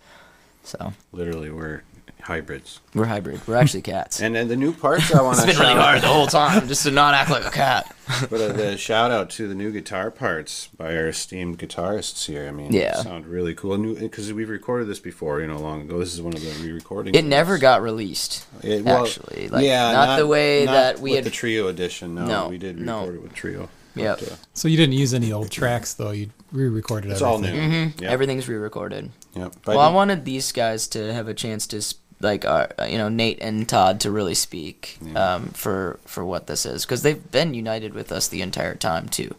[0.63, 1.83] So Literally, we're
[2.23, 2.79] hybrids.
[2.93, 3.41] We're hybrid.
[3.47, 4.21] We're actually cats.
[4.21, 6.67] And then the new parts I want it's to been really hard the whole time
[6.67, 7.93] just to not act like a cat.
[8.29, 12.47] But uh, the shout out to the new guitar parts by our esteemed guitarists here.
[12.47, 12.97] I mean, Yeah.
[12.97, 13.77] they sound really cool.
[13.77, 15.99] New because we've recorded this before, you know, long ago.
[15.99, 17.17] This is one of the re-recordings.
[17.17, 18.45] It never got released.
[18.61, 19.47] It- well, actually.
[19.47, 22.15] Like, not the way that we with had- the trio edition.
[22.15, 22.99] No, No, we did no.
[23.01, 23.69] record it with trio.
[23.95, 24.19] Yep.
[24.19, 26.11] But, uh, So you didn't use any old tracks though.
[26.11, 27.47] You re-recorded it's all new.
[27.47, 27.71] everything.
[27.91, 28.03] Mm-hmm.
[28.03, 28.11] Yep.
[28.11, 29.11] Everything's re-recorded.
[29.35, 29.55] Yep.
[29.65, 33.09] well, I wanted these guys to have a chance to, s- like, uh, you know,
[33.09, 35.35] Nate and Todd to really speak Yeah.
[35.35, 39.07] um, for for what this is because they've been united with us the entire time
[39.09, 39.35] too,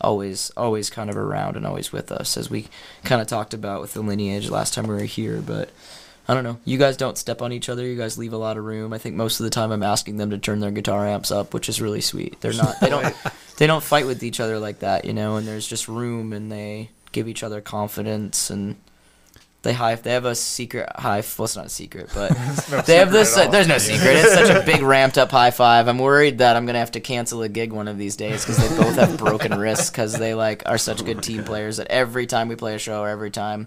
[0.00, 2.68] always always kind of around and always with us as we
[3.04, 5.40] kind of talked about with the lineage last time we were here.
[5.40, 5.70] But
[6.28, 7.84] I don't know, you guys don't step on each other.
[7.86, 8.92] You guys leave a lot of room.
[8.92, 11.54] I think most of the time I'm asking them to turn their guitar amps up,
[11.54, 12.40] which is really sweet.
[12.40, 13.14] They're not they don't
[13.58, 15.36] they don't fight with each other like that, you know.
[15.36, 18.76] And there's just room, and they give each other confidence and.
[19.66, 19.96] They high.
[19.96, 21.24] They have a secret high.
[21.36, 22.30] Well, it's not a secret, but
[22.70, 23.36] No they have this.
[23.36, 23.48] all.
[23.50, 24.14] there's no secret.
[24.16, 25.88] It's such a big ramped up high five.
[25.88, 28.58] I'm worried that I'm gonna have to cancel a gig one of these days because
[28.58, 32.26] they both have broken wrists because they like are such good team players that every
[32.26, 33.66] time we play a show or every time,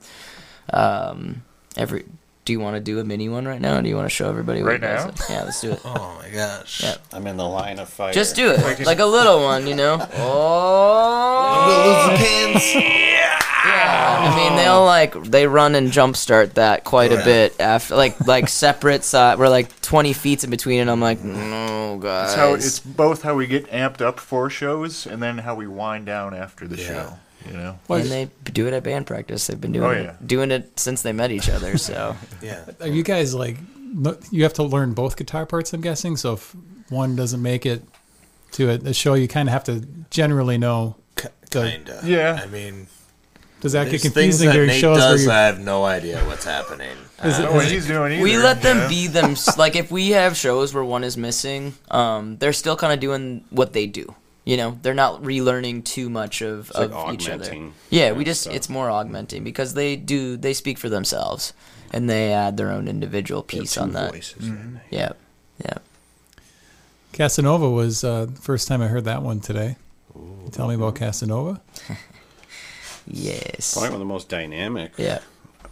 [0.71, 1.43] um,
[1.75, 2.05] every.
[2.49, 3.77] Do you want to do a mini one right now?
[3.77, 5.05] Or do you want to show everybody what Right you now?
[5.11, 5.19] did?
[5.29, 5.81] Yeah, let's do it.
[5.85, 6.81] Oh my gosh.
[6.81, 6.95] Yeah.
[7.13, 8.11] I'm in the line of fire.
[8.11, 9.97] Just do it, like a little one, you know.
[10.17, 12.73] Oh, pins.
[12.73, 13.39] yeah.
[14.31, 18.47] I mean, they'll like they run and jumpstart that quite a bit after, like like
[18.49, 19.37] separate side.
[19.37, 22.29] We're like twenty feet in between, and I'm like, no, guys.
[22.29, 25.67] It's how it's both how we get amped up for shows and then how we
[25.67, 26.87] wind down after the Yeah.
[26.87, 27.19] show.
[27.47, 27.79] You know.
[27.87, 29.47] Well, and they do it at band practice.
[29.47, 31.77] They've been doing Oh, it, doing it since they met each other.
[31.77, 32.63] So Yeah.
[32.81, 33.57] Are you guys like
[34.31, 35.73] you have to learn both guitar parts?
[35.73, 36.17] I'm guessing.
[36.17, 36.55] So if
[36.89, 37.83] one doesn't make it
[38.53, 40.95] to a, a show, you kind of have to generally know.
[41.15, 42.01] K- Kinda.
[42.03, 42.39] Yeah.
[42.43, 42.87] I mean,
[43.61, 45.25] Does that get there's things confusing that during Nate shows does.
[45.25, 46.95] where I have no idea what's happening.
[47.23, 48.23] Is it- what he's doing either.
[48.23, 48.89] we let them know?
[48.89, 49.35] be them.
[49.57, 53.43] Like if we have shows where one is missing, um, they're still kind of doing
[53.49, 54.13] what they do.
[54.49, 57.69] You know, they're not relearning too much of, like of each other.
[57.91, 58.55] Yeah, we just stuff.
[58.55, 61.53] it's more augmenting because they do they speak for themselves
[61.91, 64.11] and they add their own individual piece two on that.
[64.11, 64.97] voices, don't they?
[64.97, 65.11] Yeah,
[65.63, 65.77] yeah.
[67.13, 69.75] Casanova was uh, first time I heard that one today.
[70.51, 71.61] Tell me about Casanova.
[73.11, 73.73] Yes.
[73.73, 74.91] Probably one of the most dynamic.
[74.97, 75.19] Yeah.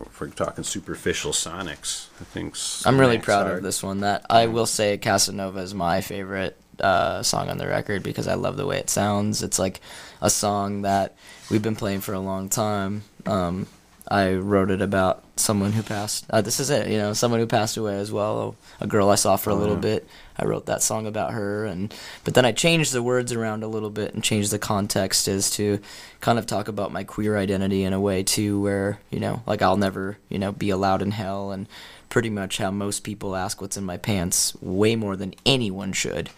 [0.02, 2.56] If we're talking superficial sonics, I think.
[2.86, 4.00] I'm really proud Hard- of this one.
[4.00, 8.36] That I will say, Casanova is my favorite uh, song on the record because I
[8.36, 9.44] love the way it sounds.
[9.44, 9.82] It's like
[10.22, 11.16] a song that
[11.50, 13.04] we've been playing for a long time.
[13.26, 13.68] Um,
[14.10, 16.26] I wrote it about someone who passed.
[16.30, 18.56] Uh, this is it, you know, someone who passed away as well.
[18.80, 20.08] A girl I saw for a little bit.
[20.38, 23.68] I wrote that song about her, and but then I changed the words around a
[23.68, 25.80] little bit and changed the context as to
[26.22, 29.62] kind of talk about my queer identity in a way too, where you know, like
[29.62, 31.68] I'll never, you know, be allowed in hell, and
[32.10, 36.30] pretty much how most people ask what's in my pants way more than anyone should.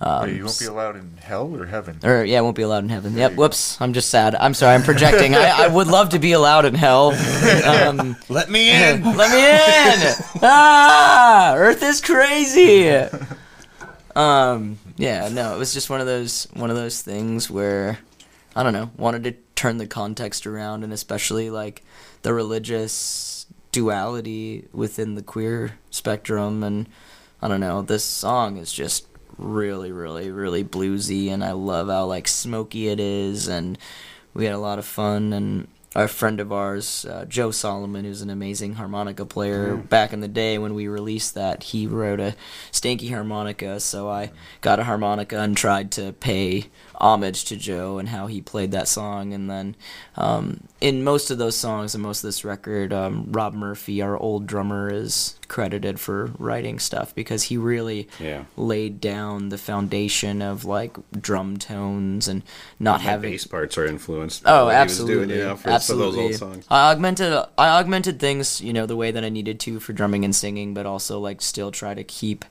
[0.00, 1.98] Um, Wait, you won't be allowed in hell or heaven.
[2.04, 3.16] or yeah, I won't be allowed in heaven.
[3.16, 3.32] Yep.
[3.34, 3.80] Whoops.
[3.80, 4.36] I'm just sad.
[4.36, 4.74] I'm sorry.
[4.76, 5.34] I'm projecting.
[5.34, 7.12] I, I would love to be allowed in hell.
[7.64, 9.02] Um, Let me in.
[9.16, 10.14] let me in.
[10.42, 12.88] Ah, Earth is crazy.
[14.14, 17.98] Um, yeah, no, it was just one of those one of those things where
[18.56, 21.82] I don't know, wanted to turn the context around and especially like
[22.22, 26.88] the religious duality within the queer spectrum and
[27.42, 29.06] I don't know, this song is just
[29.38, 33.78] really really really bluesy and I love how like smoky it is and
[34.34, 38.20] we had a lot of fun and a friend of ours, uh, Joe Solomon, who's
[38.20, 42.36] an amazing harmonica player, back in the day when we released that, he wrote a
[42.70, 43.80] stanky harmonica.
[43.80, 44.30] So I
[44.60, 46.66] got a harmonica and tried to pay
[46.98, 49.32] homage to Joe and how he played that song.
[49.32, 49.76] And then
[50.16, 54.16] um, in most of those songs and most of this record, um, Rob Murphy, our
[54.18, 58.44] old drummer, is credited for writing stuff because he really Yeah.
[58.56, 62.42] laid down the foundation of like drum tones and
[62.78, 64.42] not My having bass parts are influenced.
[64.42, 66.12] by Oh, what he was absolutely, doing, you know, for absolutely.
[66.16, 66.66] some of those old songs.
[66.68, 70.24] I augmented, I augmented things, you know, the way that I needed to for drumming
[70.24, 72.44] and singing, but also like still try to keep,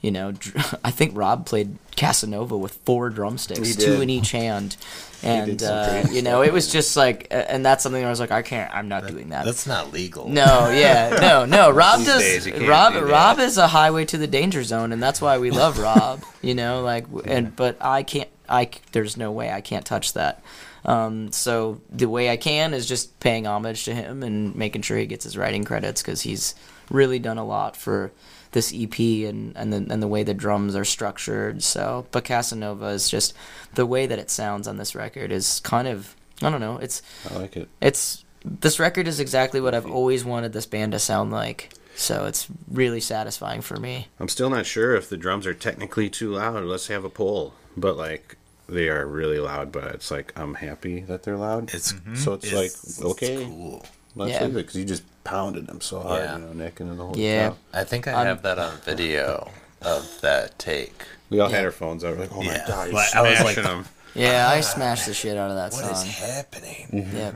[0.00, 4.76] you know, dr- I think Rob played Casanova with four drumsticks, two in each hand,
[5.22, 8.42] and uh, you know, it was just like, and that's something I was like, I
[8.42, 9.44] can't, I'm not doing that.
[9.44, 10.28] That's not legal.
[10.28, 11.70] No, yeah, no, no.
[11.70, 12.20] Rob does.
[12.22, 13.04] days you can't Rob, do.
[13.04, 16.22] Rob is a highway to the danger zone, and that's why we love Rob.
[16.42, 18.28] You know, like, w- and but I can't.
[18.48, 20.42] I there's no way I can't touch that.
[20.84, 24.96] Um, so the way I can is just paying homage to him and making sure
[24.96, 26.54] he gets his writing credits because he's
[26.88, 28.10] really done a lot for
[28.52, 31.62] this EP and and the, and the way the drums are structured.
[31.62, 33.34] So, but Casanova is just
[33.74, 36.78] the way that it sounds on this record is kind of I don't know.
[36.78, 37.68] It's I like it.
[37.80, 41.72] it's this record is exactly what I've always wanted this band to sound like.
[41.96, 44.06] So it's really satisfying for me.
[44.20, 46.62] I'm still not sure if the drums are technically too loud.
[46.64, 47.54] Let's have a poll.
[47.76, 48.36] But like
[48.68, 51.74] they are really loud, but it's like I'm happy that they're loud.
[51.74, 53.84] It's so it's, it's- like okay, It's cool.
[54.16, 54.44] Let's Yeah.
[54.44, 56.36] leave it because you just pounded them so hard, Yeah.
[56.38, 57.48] you know, Nick and the whole Yeah.
[57.48, 57.58] top.
[57.72, 59.50] I think I I'm- have that on video
[59.82, 61.02] of that take.
[61.30, 62.14] We all had our phones out.
[62.16, 62.64] We're like, oh my Yeah.
[62.66, 63.86] god, you're Like, I was like- them.
[64.14, 66.08] Yeah, I smashed the shit out of that What is song.
[66.08, 67.10] happening?
[67.14, 67.32] Yeah.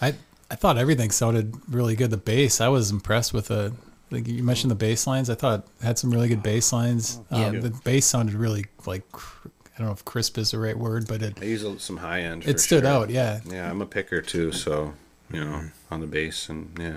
[0.00, 0.14] I
[0.50, 2.10] I thought everything sounded really good.
[2.10, 3.72] The bass, I was impressed with the.
[4.10, 5.28] Like you mentioned the bass lines.
[5.30, 7.18] I thought it had some really good bass lines.
[7.30, 7.60] Um, Yeah.
[7.60, 11.20] The bass sounded really like I don't know if crisp is the right word, but
[11.22, 12.44] it I use some high end.
[12.46, 12.92] it for stood sure.
[12.92, 13.10] out.
[13.10, 14.92] Yeah, Yeah, I'm a picker too, so
[15.32, 16.96] you know, on the bass and yeah.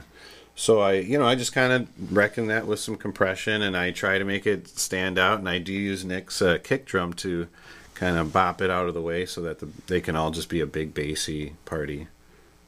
[0.56, 3.92] So I, you know, I just kind of reckon that with some compression, and I
[3.92, 7.48] try to make it stand out, and I do use Nick's uh, kick drum to
[7.94, 10.50] kind of bop it out of the way so that the, they can all just
[10.50, 12.08] be a big bassy party,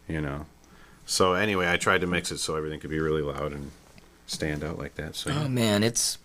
[0.07, 0.45] you know.
[1.07, 3.72] So anyway, I tried to mix it so everything could be really loud and
[4.28, 5.16] stand out like that.
[5.16, 5.45] So yeah.
[5.45, 6.20] Oh man, it's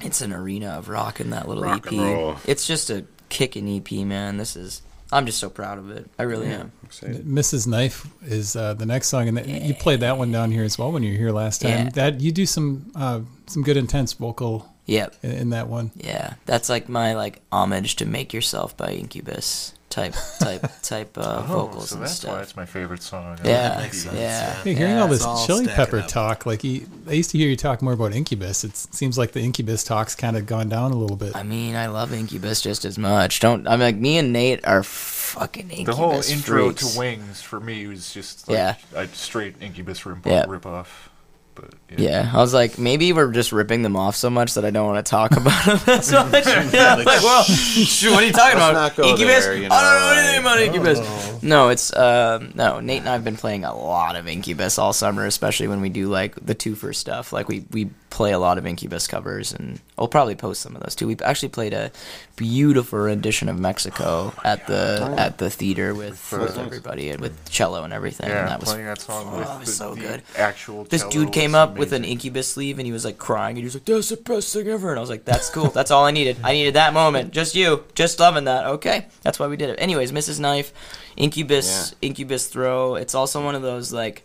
[0.00, 1.92] it's an arena of rock in that little Rock EP.
[1.92, 2.36] and roll.
[2.46, 4.38] It's just a kicking EP, man.
[4.38, 4.80] This is
[5.12, 6.10] I'm just so proud of it.
[6.18, 6.72] I really am.
[6.84, 7.24] excited.
[7.24, 7.66] Mrs.
[7.66, 10.78] Knife is uh, the next song, and that, you played that one down here as
[10.78, 11.70] well when you were here last time.
[11.86, 11.90] Yeah.
[11.90, 15.16] That you do some uh, some good intense vocal Yep.
[15.22, 15.90] in, in that one.
[15.96, 16.34] Yeah.
[16.46, 21.66] That's like my like homage to Make Yourself by Incubus type type type uh, Oh,
[21.66, 22.32] vocals so and that's stuff.
[22.32, 23.38] why it's my favorite song.
[23.42, 24.12] Yeah, makes yeah.
[24.14, 24.52] yeah.
[24.62, 26.08] Hey, hearing yeah, all it's this Chili Pepper up.
[26.08, 28.62] talk, like you, I used to hear you talk more about Incubus.
[28.62, 31.34] It seems like the Incubus talk's kind of gone down a little bit.
[31.34, 33.40] I mean, I love Incubus just as much.
[33.40, 36.92] Don't I'm like me and Nate are fucking Incubus The whole intro freaks.
[36.92, 38.74] to Wings for me was just like Yeah.
[38.94, 40.44] a straight Incubus rip, Yeah.
[40.46, 41.08] rip off.
[41.56, 44.70] But Yeah, I was like, maybe we're just ripping them off so much that I
[44.70, 46.46] don't want to talk about them as much.
[46.72, 48.72] Yeah, I'm like, well, shoot, what are you talking Let's about?
[48.74, 49.44] not go Incubus?
[49.44, 51.42] there, you I don't know know, anything about like- Incubus.
[51.42, 52.80] No, it's um, no.
[52.80, 55.88] Nate and I have been playing a lot of Incubus all summer, especially when we
[55.90, 57.32] do like the twofer stuff.
[57.32, 60.82] Like we we play a lot of Incubus covers, and I'll probably post some of
[60.82, 61.06] those too.
[61.06, 61.92] We actually played a
[62.36, 67.84] beautiful rendition of Mexico at the at the theater with, with everybody and with cello
[67.84, 68.26] and everything.
[68.26, 70.22] and yeah, that was that song with oh, it was the, so the good.
[70.36, 70.84] actual.
[70.84, 73.56] this cello dude came was up with an incubus sleeve and he was like crying
[73.56, 74.90] and he was like that's the best thing ever.
[74.90, 75.68] And i was like that's cool.
[75.68, 76.36] That's all i needed.
[76.42, 77.32] I needed that moment.
[77.32, 77.84] Just you.
[77.94, 78.66] Just loving that.
[78.66, 79.06] Okay.
[79.22, 79.76] That's why we did it.
[79.80, 80.72] Anyways mrs knife
[81.16, 82.96] incubus incubus throw.
[82.96, 84.22] It's also one of those like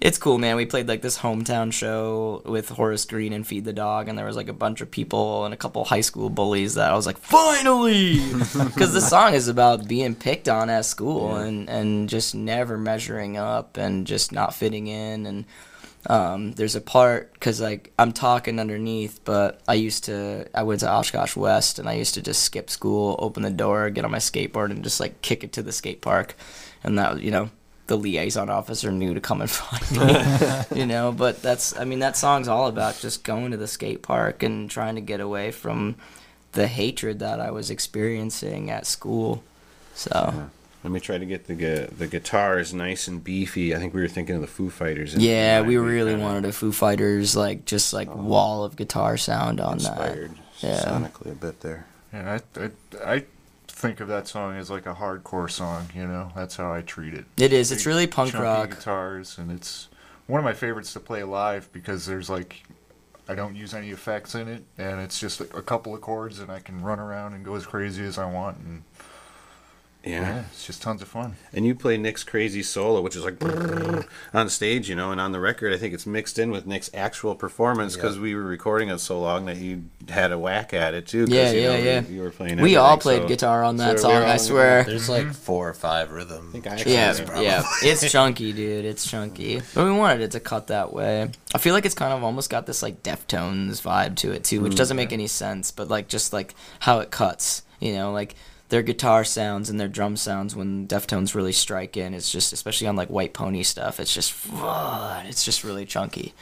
[0.00, 0.54] it's cool man.
[0.56, 4.26] We played like this hometown show with horace green and feed the dog and there
[4.26, 7.06] was like a bunch of people and a couple high school bullies that i was
[7.06, 8.18] like finally!
[8.68, 13.36] Because the song is about being picked on at school and and just never measuring
[13.36, 15.44] up and just not fitting in and
[16.06, 20.80] um, there's a part because like I'm talking underneath, but I used to I went
[20.80, 24.10] to Oshkosh West and I used to just skip school, open the door, get on
[24.10, 26.34] my skateboard, and just like kick it to the skate park,
[26.84, 27.50] and that you know
[27.88, 29.90] the liaison officer knew to come and find
[30.72, 31.10] me, you know.
[31.10, 34.70] But that's I mean that song's all about just going to the skate park and
[34.70, 35.96] trying to get away from
[36.52, 39.42] the hatred that I was experiencing at school.
[39.94, 40.50] So
[40.84, 43.74] Let me try to get the gu- the guitars nice and beefy.
[43.74, 45.14] I think we were thinking of the Foo Fighters.
[45.14, 48.76] in yeah, we really kinda wanted a Foo Fighters like just like um, wall of
[48.76, 49.88] guitar sound on that.
[49.90, 50.80] inspired Yeah.
[50.80, 51.86] sonically a bit there.
[52.12, 53.24] Yeah, I, I, I
[53.66, 55.88] think of that song as like a hardcore song.
[55.94, 57.24] You know, that's how I treat it.
[57.36, 57.72] It is.
[57.72, 58.70] It's Big, really punk rock.
[58.70, 59.88] guitars, and it's
[60.28, 62.62] one of my favorites to play live because there's like
[63.28, 66.52] I don't use any effects in it, and it's just a couple of chords, and
[66.52, 68.84] I can run around and go as crazy as I want, and
[70.08, 70.22] Yeah.
[70.22, 71.36] yeah, it's just tons of fun.
[71.52, 73.42] And you play Nick's crazy solo, which is like
[74.32, 76.90] on stage, you know, and on the record, I think it's mixed in with Nick's
[76.94, 80.94] actual performance because we were recording it so long that you had a whack at
[80.94, 81.26] it too.
[81.28, 82.00] Yeah, you yeah, know, yeah.
[82.00, 82.58] You, you were playing.
[82.62, 84.14] We all played so- guitar on that so song.
[84.14, 84.84] were I swear.
[84.84, 85.32] There's like mm-hmm.
[85.32, 86.48] four or five rhythm.
[86.48, 87.28] I think I actually Yeah, did.
[87.42, 88.86] yeah, it's chunky, dude.
[88.86, 89.60] It's chunky.
[89.74, 91.30] But we wanted it to cut that way.
[91.54, 94.62] I feel like it's kind of almost got this like Deftones vibe to it too,
[94.62, 95.70] which mm, doesn't make any sense.
[95.70, 98.34] But like just like how it cuts, you know, like
[98.68, 102.14] their guitar sounds and their drum sounds when Deftones really strike in.
[102.14, 103.98] It's just especially on like White Pony stuff.
[104.00, 104.34] It's just.
[105.26, 106.34] It's just really chunky.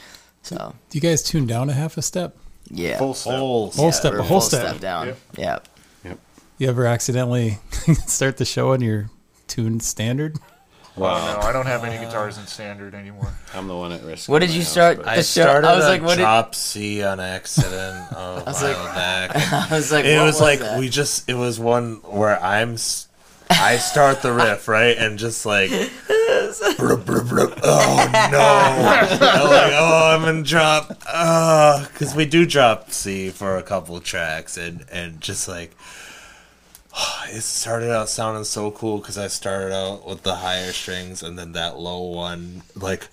[0.43, 2.35] So Do you guys tune down a half a step?
[2.69, 3.33] yeah, Full step.
[3.35, 4.67] Whole Whole step, a whole step.
[4.67, 5.07] step down.
[5.37, 5.67] Yep.
[6.03, 6.13] Yeah.
[6.59, 7.59] You ever accidentally
[8.07, 9.09] start the show on your
[9.47, 10.37] tuned standard?
[11.05, 13.31] Oh, no, I don't have any guitars in standard anymore.
[13.53, 14.27] I'm the one at risk.
[14.29, 16.15] What did my you house, start- I The show- started I was a like, what
[16.15, 18.43] did- drop C on accident a while
[18.95, 19.31] back.
[19.35, 20.79] I was like, it what was, like that?
[20.79, 23.07] we just it was one where I'm s-
[23.49, 29.71] I start the riff right and just like bruh, bruh, bruh, oh no I'm like
[29.73, 34.85] oh I'm in drop ah, because we do drop C for a couple tracks and
[34.91, 35.75] and just like
[37.29, 41.37] it started out sounding so cool because I started out with the higher strings and
[41.37, 43.07] then that low one like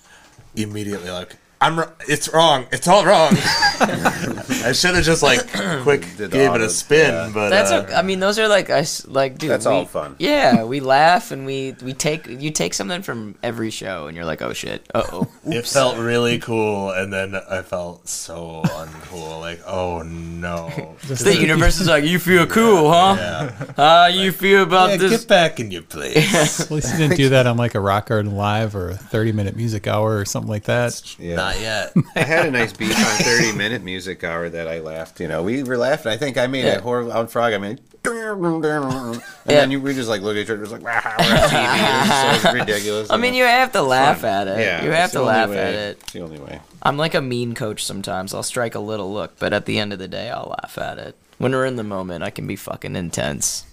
[0.55, 1.35] immediately like
[1.65, 1.89] I'm.
[2.07, 2.67] It's wrong.
[2.71, 3.31] It's all wrong.
[3.79, 5.39] I should have just like
[5.83, 7.31] quick Did gave it a the- spin, yeah.
[7.33, 7.93] but That's uh, okay.
[7.93, 9.49] I mean, those are like I s- like dude.
[9.51, 10.15] That's we- all fun.
[10.19, 14.25] Yeah, we laugh and we we take you take something from every show and you're
[14.25, 15.27] like, oh shit, uh oh.
[15.45, 19.39] it felt really cool, and then I felt so uncool.
[19.39, 20.95] Like, oh no.
[21.05, 23.15] The like- universe is like, you feel cool, huh?
[23.17, 23.65] Yeah.
[23.77, 25.11] How you feel about Yeah, this?
[25.21, 26.59] get back in your place.
[26.59, 29.31] At least you didn't do that on like a rock garden live or a 30
[29.31, 31.15] minute music hour or something like that.
[31.19, 31.35] Yeah.
[31.35, 31.93] Not yet.
[32.15, 35.19] I had a nice beef on 30 minute music hour that I laughed.
[35.19, 36.11] You know, we were laughing.
[36.11, 36.75] I think I made Yeah.
[36.77, 37.53] a horror on frog.
[37.53, 39.19] I mean, and Yeah.
[39.45, 42.33] then you, we just like look at each other, just like, wow, we're on TV.
[42.33, 43.09] It was so ridiculous.
[43.11, 44.59] I mean, you have to laugh at it.
[44.59, 45.57] Yeah, you have to laugh way.
[45.57, 45.97] at it.
[46.01, 46.59] It's the only way.
[46.81, 48.33] I'm like a mean coach sometimes.
[48.33, 50.97] I'll strike a little look, but at the end of the day, I'll laugh at
[50.97, 51.15] it.
[51.37, 53.65] When we're in the moment, I can be fucking intense.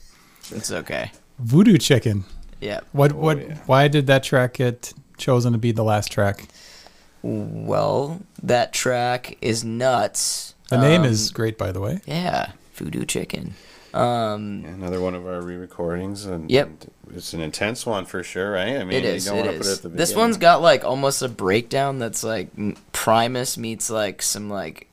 [0.51, 1.13] It's okay.
[1.39, 2.25] Voodoo Chicken.
[2.61, 2.81] Yeah.
[2.93, 3.13] What?
[3.13, 3.39] what?
[3.39, 3.59] Oh, yeah.
[3.67, 6.47] Why did that track get chosen to be the last track?
[7.23, 10.55] Well, that track is nuts.
[10.71, 12.01] The name Um, is great, by the way.
[12.07, 13.55] yeah, Voodoo Chicken.
[13.95, 16.71] Um, Yeah, another one of our re-recordings, and Yep.
[17.15, 18.77] it's an intense one for sure, right?
[18.79, 19.27] I mean, it is.
[19.27, 19.77] you don't It want to put it is.
[19.77, 22.49] at the This one's got like almost a breakdown that's like
[22.93, 24.87] Primus meets like some like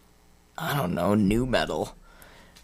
[0.57, 1.95] I don't know new metal.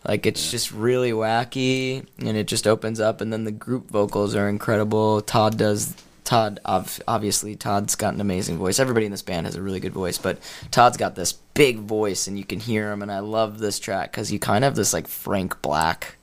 [0.06, 4.36] Like it's just really wacky, and it just opens up, and then the group vocals
[4.36, 5.22] are incredible.
[5.22, 5.94] Todd does.
[6.26, 8.80] Todd, obviously, Todd's got an amazing voice.
[8.80, 10.40] Everybody in this band has a really good voice, but
[10.72, 13.02] Todd's got this big voice, and you can hear him.
[13.02, 16.18] And I love this track because you kind of have this like Frank Black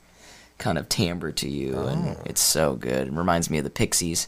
[0.57, 2.21] kind of timbre to you, and oh.
[2.25, 3.07] it's so good.
[3.07, 4.27] It reminds me of the Pixies.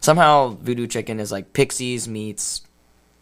[0.00, 2.62] Somehow, Voodoo Chicken is like Pixies meets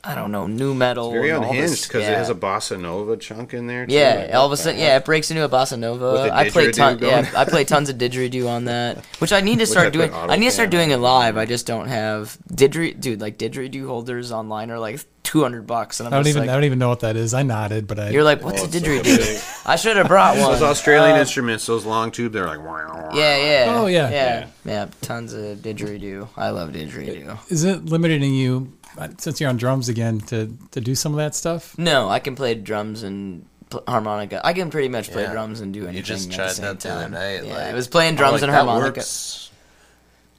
[0.07, 1.11] I don't know new metal.
[1.11, 2.13] very and unhinged because yeah.
[2.13, 3.87] it has a bossa nova chunk in there.
[3.87, 3.95] Too.
[3.95, 6.13] Yeah, all of a sudden, yeah, it breaks into a bossa nova.
[6.13, 9.33] With the I play didgeridoo ton, yeah, I play tons of didgeridoo on that, which
[9.33, 10.13] I need to start doing.
[10.13, 11.37] I need to start doing it live.
[11.37, 13.21] I just don't have didgeridoo, dude.
[13.21, 16.47] Like didgeridoo holders online are like two hundred bucks, and I'm I don't just even.
[16.47, 17.33] like, I don't even know what that is.
[17.35, 18.11] I nodded, but I.
[18.11, 19.67] you're like, what's Oh, a it's so didgeridoo?
[19.67, 20.53] I should have brought one.
[20.53, 22.61] Those Australian Uh, instruments, those long tube, they're like.
[22.63, 23.75] Wow, Yeah, yeah.
[23.81, 24.11] Oh, yeah.
[24.11, 24.87] yeah, yeah.
[25.01, 26.29] Tons of didgeridoo.
[26.37, 27.51] I love didgeridoo.
[27.51, 28.73] is it limiting you
[29.19, 31.77] since you're on drums again to to do some of that stuff?
[31.79, 33.47] No, I can play drums and
[33.89, 34.41] harmonica.
[34.45, 35.33] I can pretty much play Yeah.
[35.33, 37.11] drums and do anything You just at the same that the other time.
[37.13, 37.45] night.
[37.45, 38.99] yeah, like, I was playing drums like, and that harmonica.
[39.01, 39.51] works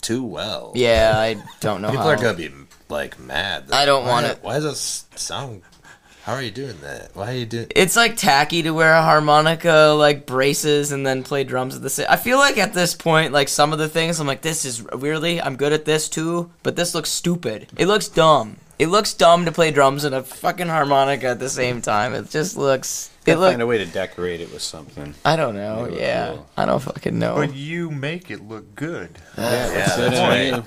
[0.01, 0.71] too well.
[0.75, 2.11] Yeah, I don't know People how.
[2.11, 2.51] are gonna be
[2.89, 3.65] like mad.
[3.71, 4.39] I don't Why- want it.
[4.41, 5.63] Why does this sound?
[6.25, 7.11] How are you doing that?
[7.13, 7.67] Why are you doing?
[7.75, 11.89] It's like tacky to wear a harmonica like braces and then play drums at the
[11.91, 12.07] same.
[12.09, 14.81] I feel like at this point, like some of the things, I'm like, this is
[14.91, 17.67] weirdly, I'm good at this too, but this looks stupid.
[17.77, 18.57] It looks dumb.
[18.79, 22.15] It looks dumb to play drums and a fucking harmonica at the same time.
[22.15, 23.11] It just looks.
[23.21, 23.51] It Gotta look.
[23.51, 25.13] find a way to decorate it with something.
[25.23, 25.83] I don't know.
[25.83, 26.49] Make it look Yeah, cool.
[26.57, 27.35] I don't fucking know.
[27.35, 29.19] But you make it look good.
[29.37, 30.63] Yeah, that's right.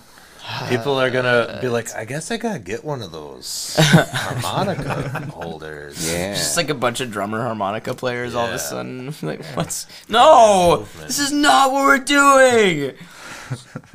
[0.71, 6.11] People are gonna be like, I guess I gotta get one of those harmonica holders.
[6.11, 6.33] Yeah.
[6.35, 8.57] Just like a bunch of drummer harmonica players all of Yeah.
[8.57, 9.15] a sudden.
[9.23, 9.87] Like, what's.
[10.09, 10.79] No!
[10.79, 11.07] Movement.
[11.09, 12.95] This is not what we're doing!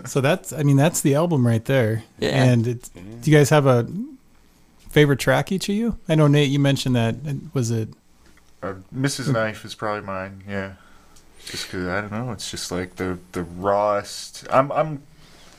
[0.06, 0.54] So that's.
[0.54, 2.04] I mean, that's the album right there.
[2.20, 2.44] Yeah.
[2.44, 2.90] And it,
[3.22, 3.88] do you guys have a
[4.90, 5.98] favorite track each of you?
[6.08, 6.50] I know Nate.
[6.50, 7.16] You mentioned that.
[7.54, 7.90] Was it?
[8.62, 9.32] Uh, Mrs.
[9.32, 10.44] Knife is probably mine.
[10.48, 10.74] Yeah,
[11.46, 12.32] just because I don't know.
[12.32, 14.48] It's just like the the rawest.
[14.50, 15.04] I'm I'm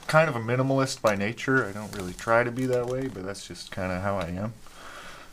[0.06, 1.64] kind of a minimalist by nature.
[1.66, 4.28] I don't really try to be that way, but that's just kind of how I
[4.28, 4.52] am.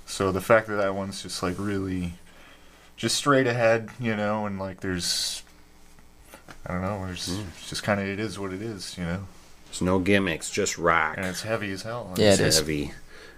[0.05, 2.13] So the fact that that one's just like really,
[2.97, 5.43] just straight ahead, you know, and like there's,
[6.65, 7.05] I don't know.
[7.05, 9.23] There's it's just kind of it is what it is, you know,
[9.67, 11.15] There's no gimmicks, just rock.
[11.17, 12.13] and it's heavy as hell.
[12.17, 12.57] Yeah, It's it is.
[12.57, 12.93] heavy.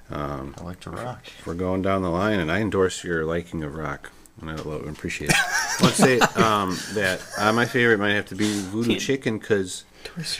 [0.09, 1.23] Um, I like to rock.
[1.45, 4.11] we're going down the line, and I endorse your liking of rock,
[4.41, 5.35] and I love and appreciate it.
[5.81, 9.85] Let's say um, that uh, my favorite might have to be Voodoo Chicken because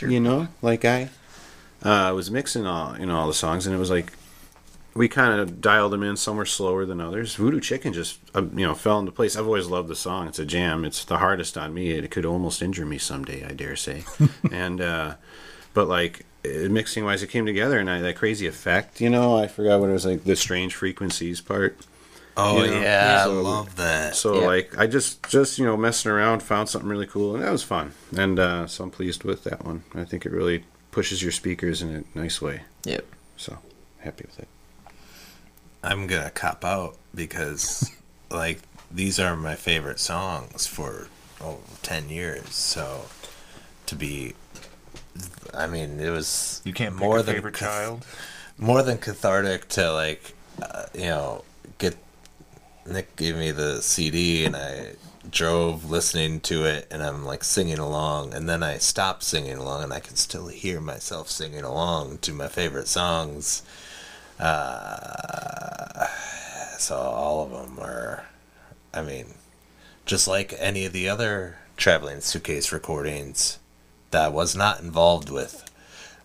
[0.02, 1.10] you know, like I
[1.82, 4.12] uh, was mixing all you know all the songs, and it was like
[4.94, 6.16] we kind of dialed them in.
[6.16, 7.34] Some were slower than others.
[7.34, 9.36] Voodoo Chicken just uh, you know fell into place.
[9.36, 10.28] I've always loved the song.
[10.28, 10.84] It's a jam.
[10.84, 11.90] It's the hardest on me.
[11.90, 13.44] It could almost injure me someday.
[13.44, 14.04] I dare say.
[14.52, 15.14] and uh,
[15.72, 19.00] but like mixing wise, it came together, and I, that crazy effect.
[19.00, 20.24] You know, I forgot what it was like.
[20.24, 21.78] The strange frequencies part.
[22.36, 24.16] Oh You know, yeah, I love that.
[24.16, 24.46] So Yeah.
[24.46, 27.62] like I just just you know messing around found something really cool and that was
[27.62, 29.84] fun and uh, so I'm pleased with that one.
[29.94, 32.62] I think it really pushes your speakers in a nice way.
[32.84, 33.04] Yep.
[33.36, 33.58] So
[34.00, 34.48] happy with it.
[35.82, 37.90] I'm gonna cop out because
[38.30, 38.60] like
[38.90, 41.08] these are my favorite songs for
[41.40, 42.54] oh, 10 years.
[42.54, 43.06] So
[43.86, 44.34] to be,
[45.52, 48.06] I mean, it was You can't pick more a than favorite cath- child.
[48.58, 51.44] more than cathartic to like, uh, you know,
[51.78, 51.96] get.
[52.86, 54.92] Nick gave me the CD and I
[55.30, 59.84] drove listening to it and I'm like singing along and then I stopped singing along
[59.84, 63.62] and I can still hear myself singing along to my favorite songs.
[64.38, 66.06] Uh,
[66.78, 68.26] so all of them are,
[68.92, 69.34] I mean,
[70.04, 73.58] just like any of the other traveling suitcase recordings
[74.10, 75.70] that I was not involved with.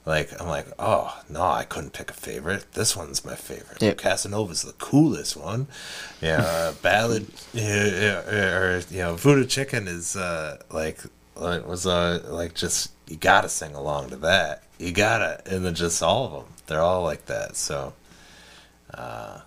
[0.09, 2.71] Like I'm like, oh no, I couldn't pick a favorite.
[2.71, 3.79] This one's my favorite.
[3.79, 3.99] Yep.
[3.99, 5.67] Casanova's the coolest one.
[6.19, 10.97] Yeah, uh, Ballad yeah, yeah, or you know, Voodoo Chicken is uh, like
[11.35, 14.63] like was uh, like just you gotta sing along to that.
[14.79, 16.53] You gotta, and then just all of them.
[16.65, 17.55] They're all like that.
[17.55, 17.93] So,
[18.91, 19.41] uh,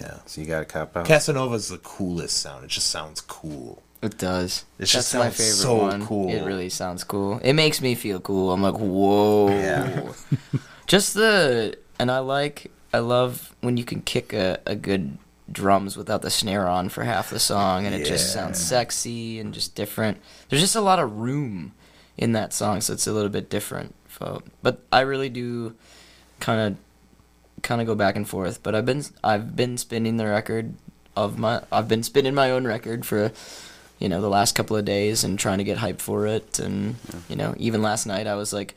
[0.00, 0.18] yeah.
[0.26, 1.06] So you got to cop out.
[1.06, 2.62] Casanova's the coolest sound.
[2.62, 3.82] It just sounds cool.
[4.02, 4.64] It does.
[4.76, 6.06] It That's just my favorite so one.
[6.06, 6.30] cool.
[6.30, 7.38] It really sounds cool.
[7.42, 8.52] It makes me feel cool.
[8.52, 9.48] I'm like, whoa.
[9.50, 10.12] Yeah.
[10.86, 15.18] Just the and I like I love when you can kick a, a good
[15.52, 19.54] drums without the snare on for half the song and it just sounds sexy and
[19.54, 20.18] just different.
[20.48, 21.72] There's just a lot of room
[22.16, 23.94] in that song, so it's a little bit different.
[24.62, 25.74] But I really do
[26.40, 28.62] kind of kind of go back and forth.
[28.62, 30.74] But I've been I've been spinning the record
[31.16, 33.32] of my I've been spinning my own record for
[34.00, 36.58] you know the last couple of days and trying to get hype for it.
[36.58, 36.96] And
[37.28, 38.74] you know even last night I was like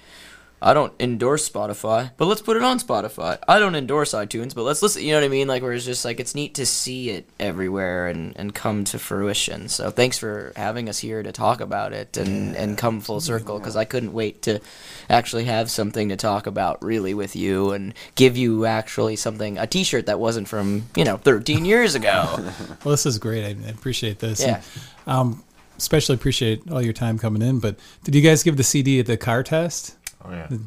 [0.63, 3.37] I don't endorse Spotify, but let's put it on Spotify.
[3.49, 5.03] I don't endorse iTunes, but let's listen.
[5.03, 5.49] You know what I mean?
[5.49, 8.97] Like, where it's just like it's neat to see it everywhere and, and come to
[8.97, 9.67] fruition.
[9.67, 13.59] So, thanks for having us here to talk about it and, and come full circle
[13.59, 14.61] because I couldn't wait to
[15.09, 19.67] actually have something to talk about really with you and give you actually something a
[19.67, 22.23] T-shirt that wasn't from you know 13 years ago.
[22.83, 23.45] Well, this is great.
[23.45, 24.41] I, I appreciate this.
[24.41, 24.61] Yeah.
[25.05, 25.43] And, um,
[25.77, 27.59] especially appreciate all your time coming in.
[27.59, 29.95] But did you guys give the CD at the car test?
[30.25, 30.47] Oh yeah.
[30.47, 30.59] 'Cause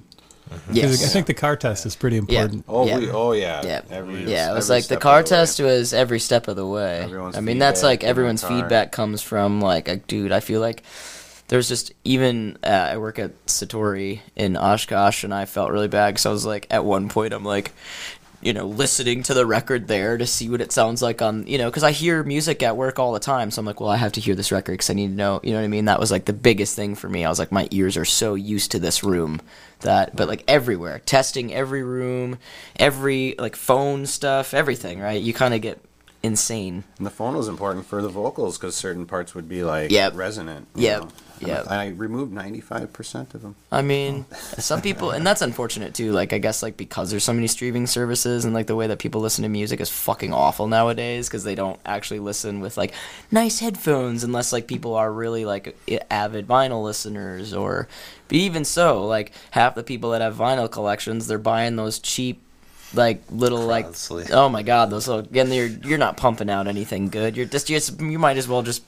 [0.70, 1.04] Yes.
[1.04, 2.42] I think the car test is pretty Yeah.
[2.42, 2.64] important.
[2.68, 2.98] Oh, Yeah.
[2.98, 3.62] we, oh yeah.
[3.64, 3.80] Yeah.
[3.90, 7.00] Every, Yeah, it was like the car the test was every step of the way.
[7.00, 10.84] Everyone's I mean, that's like everyone's feedback comes from like, a, dude, I feel like
[11.48, 16.10] there's just even uh, I work at Satori in Oshkosh, and I felt really bad
[16.14, 17.72] because I was like, at one point, I'm like,
[18.46, 21.58] you know, listening to the record there to see what it sounds like on, you
[21.58, 23.50] know, because I hear music at work all the time.
[23.50, 25.40] So I'm like, well, I have to hear this record because I need to know,
[25.42, 25.86] you know what I mean?
[25.86, 27.24] That was like the biggest thing for me.
[27.24, 29.40] I was like, my ears are so used to this room
[29.80, 32.38] that, but like everywhere, testing every room,
[32.76, 35.20] every like phone stuff, everything, right?
[35.20, 35.80] You kind of get
[36.26, 36.84] insane.
[36.98, 40.14] And the phone was important for the vocals because certain parts would be like Yep.
[40.16, 40.66] resonant.
[40.74, 41.04] Yeah,
[41.40, 41.60] yeah.
[41.62, 43.54] And I removed ninety five percent of them.
[43.72, 44.26] I mean,
[44.58, 46.12] some people, and that's unfortunate too.
[46.12, 48.98] Like, I guess, like because there's so many streaming services, and like the way that
[48.98, 52.92] people listen to music is fucking awful nowadays because they don't actually listen with like
[53.30, 55.76] nice headphones, unless like people are really like
[56.10, 57.88] avid vinyl listeners, or
[58.28, 62.42] but even so, like half the people that have vinyl collections, they're buying those cheap.
[62.94, 63.86] Like little like
[64.30, 67.66] oh my god those little, again you're you're not pumping out anything good you're just
[67.66, 68.82] just you might as well just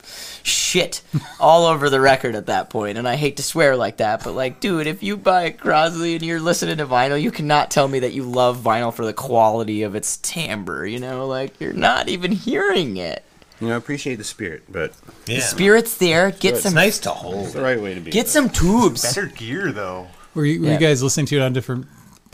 [0.46, 1.02] shit
[1.40, 4.32] all over the record at that point and I hate to swear like that but
[4.34, 7.88] like dude if you buy a Crosley and you're listening to vinyl you cannot tell
[7.88, 11.72] me that you love vinyl for the quality of its timbre you know like you're
[11.72, 13.24] not even hearing it
[13.60, 14.92] You know, I appreciate the spirit, but
[15.26, 15.40] Yeah.
[15.40, 17.46] spirit's there get It's some nice to it's hold.
[17.48, 18.12] the right way to be.
[18.12, 20.06] get some tubes Better gear though.
[20.34, 20.74] Were you, were Yeah.
[20.74, 21.86] you guys listening to it on different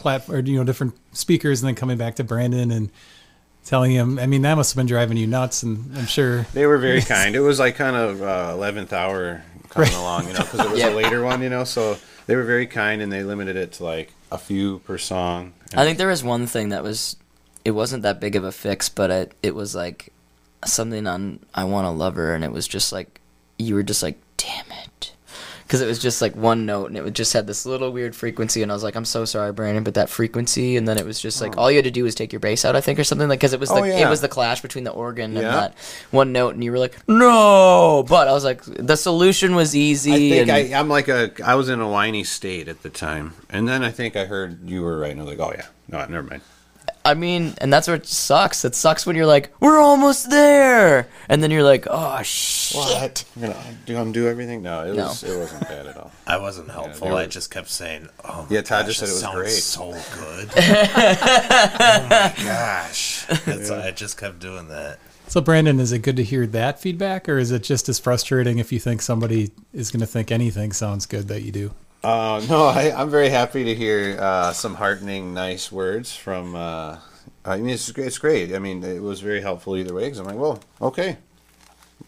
[0.05, 2.91] plat or you know different speakers and then coming back to Brandon and
[3.65, 4.19] telling him?
[4.19, 6.43] I mean, that must have been driving you nuts, and I'm sure.
[6.53, 7.35] They were very kind.
[7.35, 9.99] It was like kind of uh, eleventh hour coming Right.
[9.99, 10.91] along, you know, because it was Yeah.
[10.91, 11.65] a later one, you know.
[11.65, 11.97] So
[12.27, 15.53] they were very kind, and they limited it to like a few per song.
[15.77, 17.17] I think there was one thing that was,
[17.65, 20.13] it wasn't that big of a fix, but it it was like
[20.67, 23.21] something on I Want to Love Her, and it was just like
[23.59, 25.13] you were just like, damn it,
[25.75, 28.15] because it was just like one note, and it would just had this little weird
[28.15, 31.05] frequency, and I was like, I'm so sorry, Brandon, but that frequency, and then it
[31.05, 31.63] was just like oh.
[31.63, 33.41] all you had to do was take your bass out, I think, or something like,
[33.41, 35.77] because it was Oh, the it was the clash between the organ and that
[36.13, 40.13] one note, and you were like, no, but I was like, the solution was easy.
[40.13, 41.33] I think and, I, I'm like a.
[41.45, 44.69] I was in a whiny state at the time, and then I think I heard
[44.69, 46.43] you were right, and I was like, "Oh yeah, no, never mind."
[47.07, 48.65] I mean, and that's what sucks.
[48.65, 52.77] It sucks when you're like, we're almost there, and then you're like, oh shit.
[52.79, 53.25] What?
[53.37, 54.63] I'm gonna do undo everything.
[54.63, 55.09] No, it No.
[55.09, 55.23] was.
[55.23, 56.11] It wasn't bad at all.
[56.27, 57.09] I wasn't helpful.
[57.09, 59.35] they were- I just kept saying, "Oh, Yeah, Todd gosh, just said it was sounds
[59.35, 59.51] great.
[59.51, 60.51] So good.
[60.57, 63.27] oh my gosh!
[63.45, 64.99] That's, I just kept doing that.
[65.27, 68.59] So, Brandon, is it good to hear that feedback, or is it just as frustrating
[68.59, 71.73] if you think somebody is going to think anything sounds good that you do?
[72.05, 76.55] Uh, no, I, I'm very happy to hear uh, some heartening, nice words from.
[76.55, 76.99] Uh,
[77.47, 78.07] I mean, it's great.
[78.09, 78.55] It's great.
[78.55, 81.17] I mean, it was very helpful either way because I'm like, well, okay,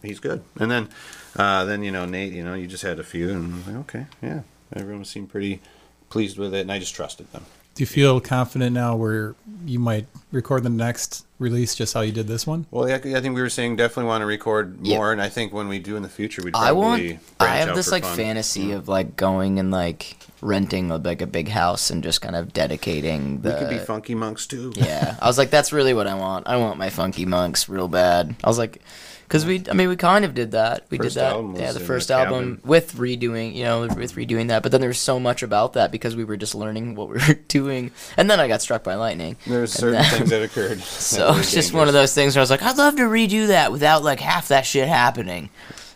[0.02, 0.44] he's good.
[0.60, 0.90] And then,
[1.36, 4.06] uh, then you know, Nate, you know, you just had a few, and like, okay,
[4.20, 4.42] yeah,
[4.74, 5.62] everyone seemed pretty
[6.10, 7.46] pleased with it, and I just trusted them.
[7.76, 9.34] Do you feel confident now where
[9.66, 12.64] you might record the next release just how you did this one?
[12.70, 14.96] Well, yeah, I think we were saying definitely want to record Yeah.
[14.96, 17.02] more, and I think when we do in the future, we'd I want.
[17.38, 18.16] I have this like fun.
[18.16, 22.34] fantasy of like going and like renting a, like a big house and just kind
[22.34, 23.50] of dedicating the.
[23.50, 24.72] We could be funky monks too.
[24.74, 26.48] Yeah, I was like, that's really what I want.
[26.48, 28.34] I want my funky monks real bad.
[28.42, 28.80] I was like,
[29.26, 30.86] because we, I mean, we kind of did that.
[30.90, 31.32] We First did that.
[31.32, 32.68] album Yeah, the first the album cabin.
[32.68, 34.62] with redoing, you know, with redoing that.
[34.62, 37.14] But then there was so much about that because we were just learning what we
[37.28, 39.36] were doing, and then I got struck by lightning.
[39.46, 40.80] There's And certain then- things that occurred.
[40.80, 43.48] So it's just one of those things where I was like, I'd love to redo
[43.48, 45.50] that without like half that shit happening.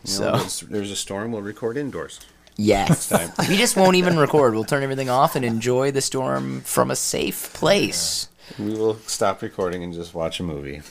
[0.05, 1.33] So So there's a storm.
[1.33, 2.21] We'll record indoors.
[2.57, 3.31] yes, time.
[3.49, 4.55] we just won't even record.
[4.55, 8.29] We'll turn everything off and enjoy the storm from a safe place.
[8.59, 10.83] We will stop recording and just watch a movie.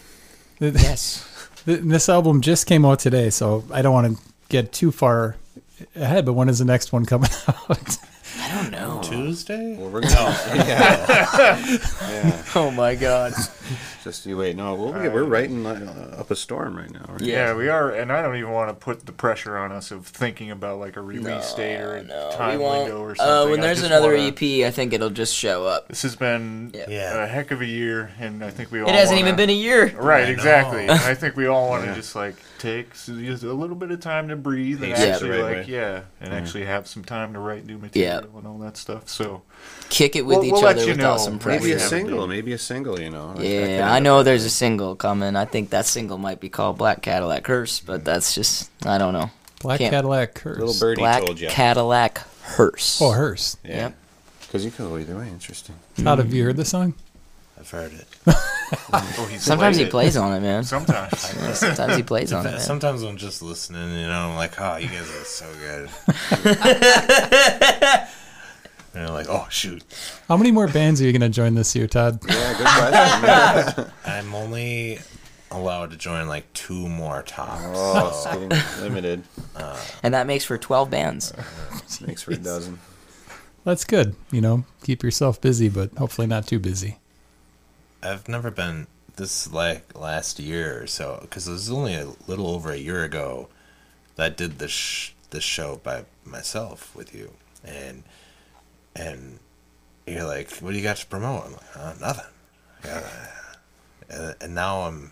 [0.60, 1.26] Yes.
[1.66, 5.36] Th- This album just came out today, so I don't want to get too far
[5.96, 6.26] ahead.
[6.26, 7.98] But when is the next one coming out?
[8.42, 9.02] I don't know.
[9.04, 9.76] Tuesday?
[9.78, 10.16] Well, we're gonna.
[10.56, 11.58] yeah.
[12.10, 12.44] yeah.
[12.56, 13.34] Oh my god.
[14.04, 14.56] Just you wait.
[14.56, 17.06] No, we'll, we're writing uh, up a storm right now.
[17.10, 17.22] Right?
[17.22, 20.06] Yeah, we are, and I don't even want to put the pressure on us of
[20.08, 23.34] thinking about like a release date or a No, time window or something.
[23.34, 25.88] Uh, when there's another wanna- EP, I think it'll just show up.
[25.88, 26.86] This has been Yeah.
[26.90, 27.24] Yeah.
[27.24, 28.90] a heck of a year, and I think we all.
[28.90, 29.90] It hasn't wanna- even been a year.
[29.98, 30.82] Right, I exactly.
[30.82, 31.96] And I think we all want to Yeah.
[31.96, 35.30] just like take just a little bit of time to breathe and Pace it actually
[35.30, 35.74] right like way.
[35.74, 39.08] yeah, and actually have some time to write new material and all that stuff.
[39.10, 39.44] So
[39.90, 41.24] Kick it with We'll- each we'll let other you without know.
[41.24, 41.60] some Maybe pressure.
[41.62, 42.28] Maybe a single.
[42.28, 43.00] Maybe a single.
[43.00, 43.30] You know.
[43.34, 45.36] That could Yeah, end I know there's a single coming.
[45.36, 49.14] I think that single might be called Black Cadillac Hearse, but that's just I don't
[49.14, 49.30] know.
[49.62, 50.58] Black Can't- Cadillac Curse.
[50.60, 51.50] Little birdie Black told you.
[51.50, 53.00] Cadillac Hearse.
[53.02, 53.58] Oh, hearse.
[53.64, 53.76] Yeah.
[53.76, 53.96] Yep.
[54.42, 55.28] Because you could go either way.
[55.28, 55.76] Interesting.
[56.04, 56.94] How have you heard the song?
[57.60, 58.08] I've heard it.
[58.94, 59.92] oh, he's Sometimes he played it.
[59.92, 60.64] plays on it, man.
[60.64, 61.12] Sometimes.
[61.36, 62.52] Yeah, sometimes he plays on it.
[62.52, 62.60] Man.
[62.62, 65.90] Sometimes I'm just listening, you know, I'm like, oh, you guys are so good.
[68.94, 69.84] and I'm like, oh, shoot.
[70.28, 72.20] How many more bands are you going to join this year, Todd?
[72.28, 72.58] Yeah.
[72.58, 73.22] Good question.
[73.22, 73.92] man.
[74.06, 75.00] I'm only
[75.52, 77.62] allowed to join like two more tops.
[77.66, 79.24] oh, it's getting limited.
[79.56, 81.32] Uh, and that makes for 12 bands.
[81.32, 81.44] Uh,
[82.06, 82.80] makes for a dozen.
[83.64, 84.16] That's good.
[84.32, 86.98] You know, keep yourself busy, but hopefully not too busy.
[88.02, 88.88] I've never been
[89.18, 93.04] this like last year or so because it was only a little over a year
[93.04, 93.50] ago
[94.16, 97.34] that I did this sh- this show by myself with you,
[97.64, 98.04] and
[99.00, 99.40] and
[100.06, 102.26] you're like, "What do you got to promote?" I'm like, uh, "Nothing."
[104.10, 105.12] And, and now I'm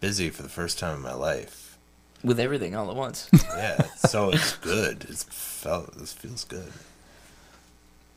[0.00, 1.76] busy for the first time in my life.
[2.22, 3.28] With everything all at once.
[3.56, 5.04] Yeah, so it's good.
[5.08, 5.96] It's felt.
[5.96, 6.72] This feels good.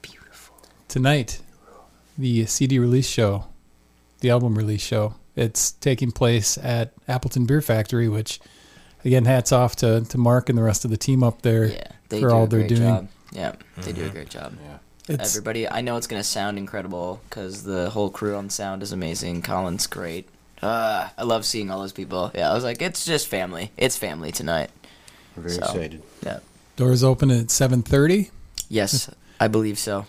[0.01, 0.55] Beautiful.
[0.88, 1.41] Tonight,
[2.17, 3.45] the CD release show,
[4.21, 8.39] the album release show, it's taking place at Appleton Beer Factory, which,
[9.05, 12.19] again, hats off to, to Mark and the rest of the team up there Yeah,
[12.19, 12.81] for all they're doing.
[12.81, 13.07] job.
[13.32, 13.99] Yeah, they Mm-hmm.
[14.01, 14.53] do a great job.
[14.63, 14.78] Yeah.
[15.09, 18.91] It's, Everybody, I know it's gonna sound incredible because the whole crew on sound is
[18.91, 19.41] amazing.
[19.41, 20.28] Colin's great.
[20.61, 22.32] Uh, I love seeing all those people.
[22.36, 23.71] Yeah, I was like, it's just family.
[23.78, 24.69] It's family tonight.
[25.36, 25.61] We're very So.
[25.61, 26.01] excited.
[26.25, 26.39] Yeah.
[26.75, 28.32] doors open at 7.30.
[28.69, 29.09] Yes,
[29.39, 30.07] I believe so.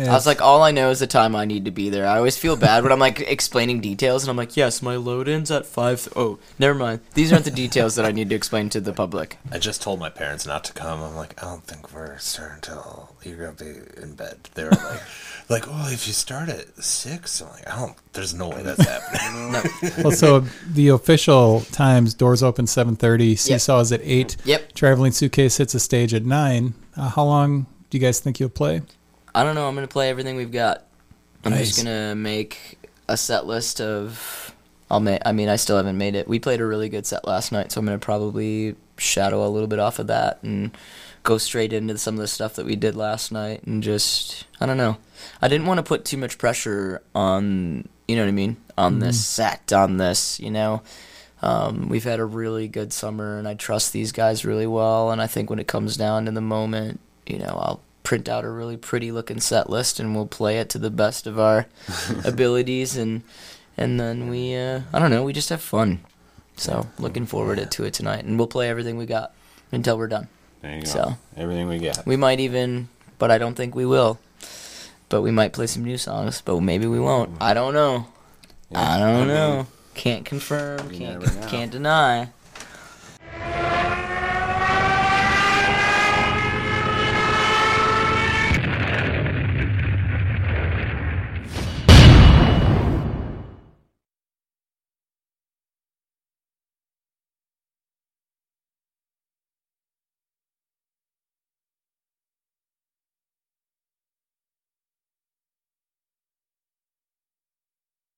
[0.00, 2.06] Yeah, I was like, all I know is the time I need to be there.
[2.06, 5.28] I always feel bad when I'm like explaining details, and I'm like, yes, my load
[5.28, 6.08] in's at five.
[6.16, 7.00] Oh, never mind.
[7.14, 9.36] These aren't the details that I need to explain to the public.
[9.52, 11.02] I just told my parents not to come.
[11.02, 14.48] I'm like, I don't think we're starting until you're gonna be in bed.
[14.54, 15.02] They were like,
[15.50, 17.96] like, oh, if you start at six, I'm like, I don't.
[18.12, 19.30] There's no way that's happening.
[19.50, 19.62] No.
[20.04, 24.72] well, so the official times, doors open 7.30, Seesaw is at 8, Yep.
[24.74, 26.74] Traveling Suitcase hits a stage at 9.
[26.96, 28.82] Uh, how long do you guys think you'll play?
[29.34, 29.68] I don't know.
[29.68, 30.84] I'm gonna play everything we've got.
[31.44, 32.78] I'm just gonna make
[33.08, 34.54] a set list of.
[34.90, 35.22] I'll make.
[35.24, 36.26] I mean, I still haven't made it.
[36.28, 39.68] We played a really good set last night, so I'm gonna probably shadow a little
[39.68, 40.76] bit off of that and
[41.22, 44.44] go straight into some of the stuff that we did last night and just.
[44.60, 44.98] I don't know.
[45.40, 47.88] I didn't want to put too much pressure on.
[48.08, 48.56] You know what I mean?
[48.76, 50.40] On this set, on this.
[50.40, 50.82] You know.
[51.42, 55.10] Um, we've had a really good summer, and I trust these guys really well.
[55.10, 58.44] And I think when it comes down to the moment, you know, I'll print out
[58.44, 61.66] a really pretty looking set list, and we'll play it to the best of our
[62.24, 63.22] abilities, and
[63.76, 66.00] and then we, uh, I don't know, we just have fun.
[66.56, 69.32] So looking forward to it tonight, and we'll play everything we got
[69.72, 70.28] until we're done.
[70.60, 70.88] There you go.
[70.88, 71.14] So.
[71.36, 72.04] Everything we got.
[72.06, 72.88] We might even,
[73.18, 74.18] but I don't think we will.
[75.08, 77.30] But we might play some new songs, but maybe we won't.
[77.40, 78.06] I don't know.
[78.74, 79.66] I I don't know.
[79.94, 80.92] Can't confirm.
[80.92, 82.28] you Can't can't deny.